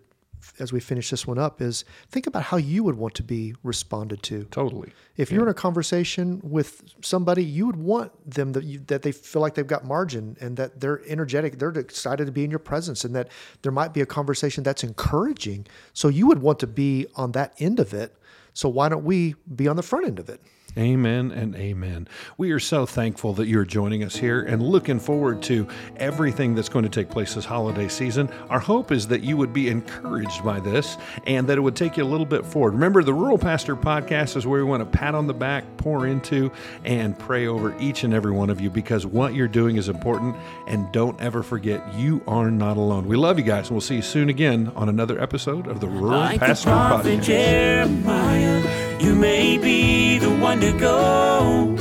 as 0.59 0.71
we 0.71 0.79
finish 0.79 1.09
this 1.09 1.25
one 1.25 1.37
up 1.37 1.61
is 1.61 1.85
think 2.09 2.27
about 2.27 2.43
how 2.43 2.57
you 2.57 2.83
would 2.83 2.95
want 2.95 3.13
to 3.15 3.23
be 3.23 3.55
responded 3.63 4.21
to. 4.23 4.45
Totally. 4.45 4.91
If 5.17 5.31
you're 5.31 5.43
in 5.43 5.49
a 5.49 5.53
conversation 5.53 6.41
with 6.43 6.83
somebody, 7.01 7.43
you 7.43 7.65
would 7.65 7.75
want 7.75 8.11
them 8.29 8.53
that 8.53 8.63
you, 8.63 8.79
that 8.87 9.01
they 9.01 9.11
feel 9.11 9.41
like 9.41 9.55
they've 9.55 9.65
got 9.65 9.85
margin 9.85 10.37
and 10.41 10.57
that 10.57 10.79
they're 10.79 11.01
energetic, 11.07 11.59
they're 11.59 11.69
excited 11.69 12.25
to 12.25 12.31
be 12.31 12.43
in 12.43 12.49
your 12.49 12.59
presence, 12.59 13.03
and 13.03 13.15
that 13.15 13.29
there 13.61 13.71
might 13.71 13.93
be 13.93 14.01
a 14.01 14.05
conversation 14.05 14.63
that's 14.63 14.83
encouraging. 14.83 15.65
So 15.93 16.07
you 16.07 16.27
would 16.27 16.41
want 16.41 16.59
to 16.59 16.67
be 16.67 17.07
on 17.15 17.31
that 17.33 17.53
end 17.59 17.79
of 17.79 17.93
it. 17.93 18.15
So 18.53 18.69
why 18.69 18.89
don't 18.89 19.03
we 19.03 19.35
be 19.55 19.67
on 19.67 19.75
the 19.75 19.83
front 19.83 20.05
end 20.05 20.19
of 20.19 20.29
it? 20.29 20.41
Amen 20.77 21.31
and 21.31 21.55
amen. 21.55 22.07
We 22.37 22.51
are 22.51 22.59
so 22.59 22.87
thankful 22.87 23.33
that 23.33 23.47
you're 23.47 23.63
joining 23.63 24.03
us 24.03 24.15
here 24.15 24.41
and 24.41 24.61
looking 24.61 24.99
forward 24.99 25.43
to 25.43 25.67
everything 25.97 26.55
that's 26.55 26.69
going 26.69 26.83
to 26.83 26.89
take 26.89 27.09
place 27.11 27.35
this 27.35 27.45
holiday 27.45 27.87
season. 27.87 28.27
Our 28.49 28.59
hope 28.59 28.91
is 28.91 29.07
that 29.09 29.21
you 29.21 29.37
would 29.37 29.53
be 29.53 29.67
encouraged 29.69 30.43
by 30.43 30.59
this 30.59 30.97
and 31.27 31.47
that 31.47 31.59
it 31.59 31.61
would 31.61 31.75
take 31.75 31.97
you 31.97 32.03
a 32.03 32.05
little 32.05 32.25
bit 32.25 32.43
forward. 32.43 32.73
Remember, 32.73 33.03
the 33.03 33.13
Rural 33.13 33.37
Pastor 33.37 33.75
Podcast 33.75 34.35
is 34.35 34.47
where 34.47 34.63
we 34.63 34.69
want 34.69 34.81
to 34.81 34.97
pat 34.97 35.13
on 35.13 35.27
the 35.27 35.33
back, 35.33 35.63
pour 35.77 36.07
into, 36.07 36.51
and 36.83 37.17
pray 37.19 37.45
over 37.45 37.77
each 37.79 38.03
and 38.03 38.11
every 38.13 38.31
one 38.31 38.49
of 38.49 38.59
you 38.59 38.71
because 38.71 39.05
what 39.05 39.35
you're 39.35 39.47
doing 39.47 39.77
is 39.77 39.89
important. 39.89 40.35
And 40.67 40.91
don't 40.91 41.19
ever 41.21 41.43
forget, 41.43 41.93
you 41.93 42.23
are 42.27 42.49
not 42.49 42.77
alone. 42.77 43.05
We 43.05 43.15
love 43.15 43.37
you 43.37 43.45
guys, 43.45 43.67
and 43.67 43.75
we'll 43.75 43.81
see 43.81 43.97
you 43.97 44.01
soon 44.01 44.29
again 44.29 44.71
on 44.75 44.89
another 44.89 45.21
episode 45.21 45.67
of 45.67 45.79
the 45.79 45.87
Rural 45.87 46.17
Like 46.19 46.39
Pastor 46.39 46.69
prophet 46.69 47.19
Podcast. 47.19 47.23
Jeremiah, 47.23 48.82
you 49.03 49.13
may 49.13 49.57
be 49.57 50.17
the 50.17 50.29
one 50.29 50.61
to 50.61 50.71
go 50.71 51.75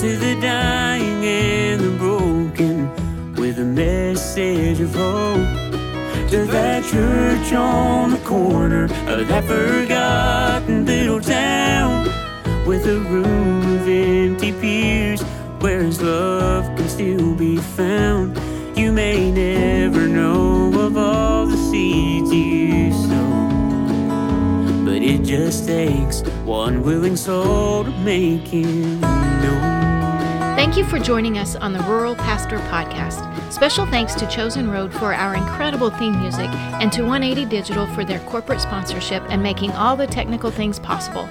to 0.00 0.16
the 0.16 0.36
dying 0.40 1.24
and 1.24 1.80
the 1.80 1.90
broken 1.96 3.34
with 3.34 3.60
a 3.60 3.64
message 3.64 4.80
of 4.80 4.92
hope. 4.92 5.46
To 6.30 6.44
that 6.46 6.84
church 6.84 7.52
on 7.52 8.10
the 8.10 8.18
corner 8.18 8.84
of 9.06 9.28
that 9.28 9.44
forgotten 9.44 10.84
little 10.84 11.20
town 11.20 12.06
with 12.66 12.84
a 12.86 12.98
room 12.98 13.74
of 13.76 13.88
empty 13.88 14.50
pews 14.50 15.22
where 15.60 15.82
his 15.82 16.02
love 16.02 16.64
can 16.76 16.88
still 16.88 17.34
be 17.36 17.58
found. 17.58 18.36
You 18.76 18.90
may 18.90 19.30
never 19.30 20.08
know 20.08 20.72
of 20.80 20.96
all 20.96 21.46
the 21.46 21.56
seeds 21.70 22.32
you 22.32 22.92
sow. 22.92 24.84
But 24.84 25.02
it 25.02 25.22
just 25.22 25.66
takes 25.66 26.22
one 26.46 26.82
willing 26.82 27.16
soul 27.16 27.84
to 27.84 27.90
make 27.98 28.54
it 28.54 28.64
known. 28.64 29.76
Thank 30.56 30.76
you 30.76 30.84
for 30.84 30.98
joining 30.98 31.38
us 31.38 31.56
on 31.56 31.72
the 31.72 31.80
Rural 31.80 32.14
Pastor 32.14 32.58
Podcast. 32.58 33.52
Special 33.52 33.84
thanks 33.86 34.14
to 34.14 34.26
Chosen 34.28 34.70
Road 34.70 34.92
for 34.92 35.12
our 35.12 35.34
incredible 35.34 35.90
theme 35.90 36.18
music 36.20 36.48
and 36.80 36.92
to 36.92 37.02
180 37.02 37.44
Digital 37.50 37.86
for 37.88 38.04
their 38.04 38.20
corporate 38.20 38.60
sponsorship 38.60 39.24
and 39.28 39.42
making 39.42 39.72
all 39.72 39.96
the 39.96 40.06
technical 40.06 40.50
things 40.50 40.78
possible. 40.78 41.28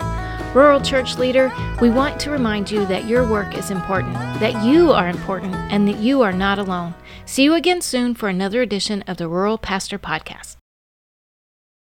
Rural 0.54 0.82
Church 0.82 1.18
Leader, 1.18 1.52
we 1.82 1.90
want 1.90 2.20
to 2.22 2.30
remind 2.30 2.70
you 2.70 2.86
that 2.86 3.06
your 3.06 3.28
work 3.28 3.58
is 3.58 3.72
important, 3.72 4.14
that 4.14 4.66
you 4.66 4.92
are 4.92 5.10
important, 5.10 5.56
and 5.56 5.88
that 5.88 5.98
you 5.98 6.22
are 6.22 6.34
not 6.34 6.60
alone. 6.60 6.94
See 7.26 7.44
you 7.44 7.54
again 7.54 7.82
soon 7.82 8.16
for 8.16 8.30
another 8.30 8.62
edition 8.62 9.02
of 9.04 9.18
the 9.18 9.28
Rural 9.28 9.58
Pastor 9.58 9.98
Podcast. 9.98 10.56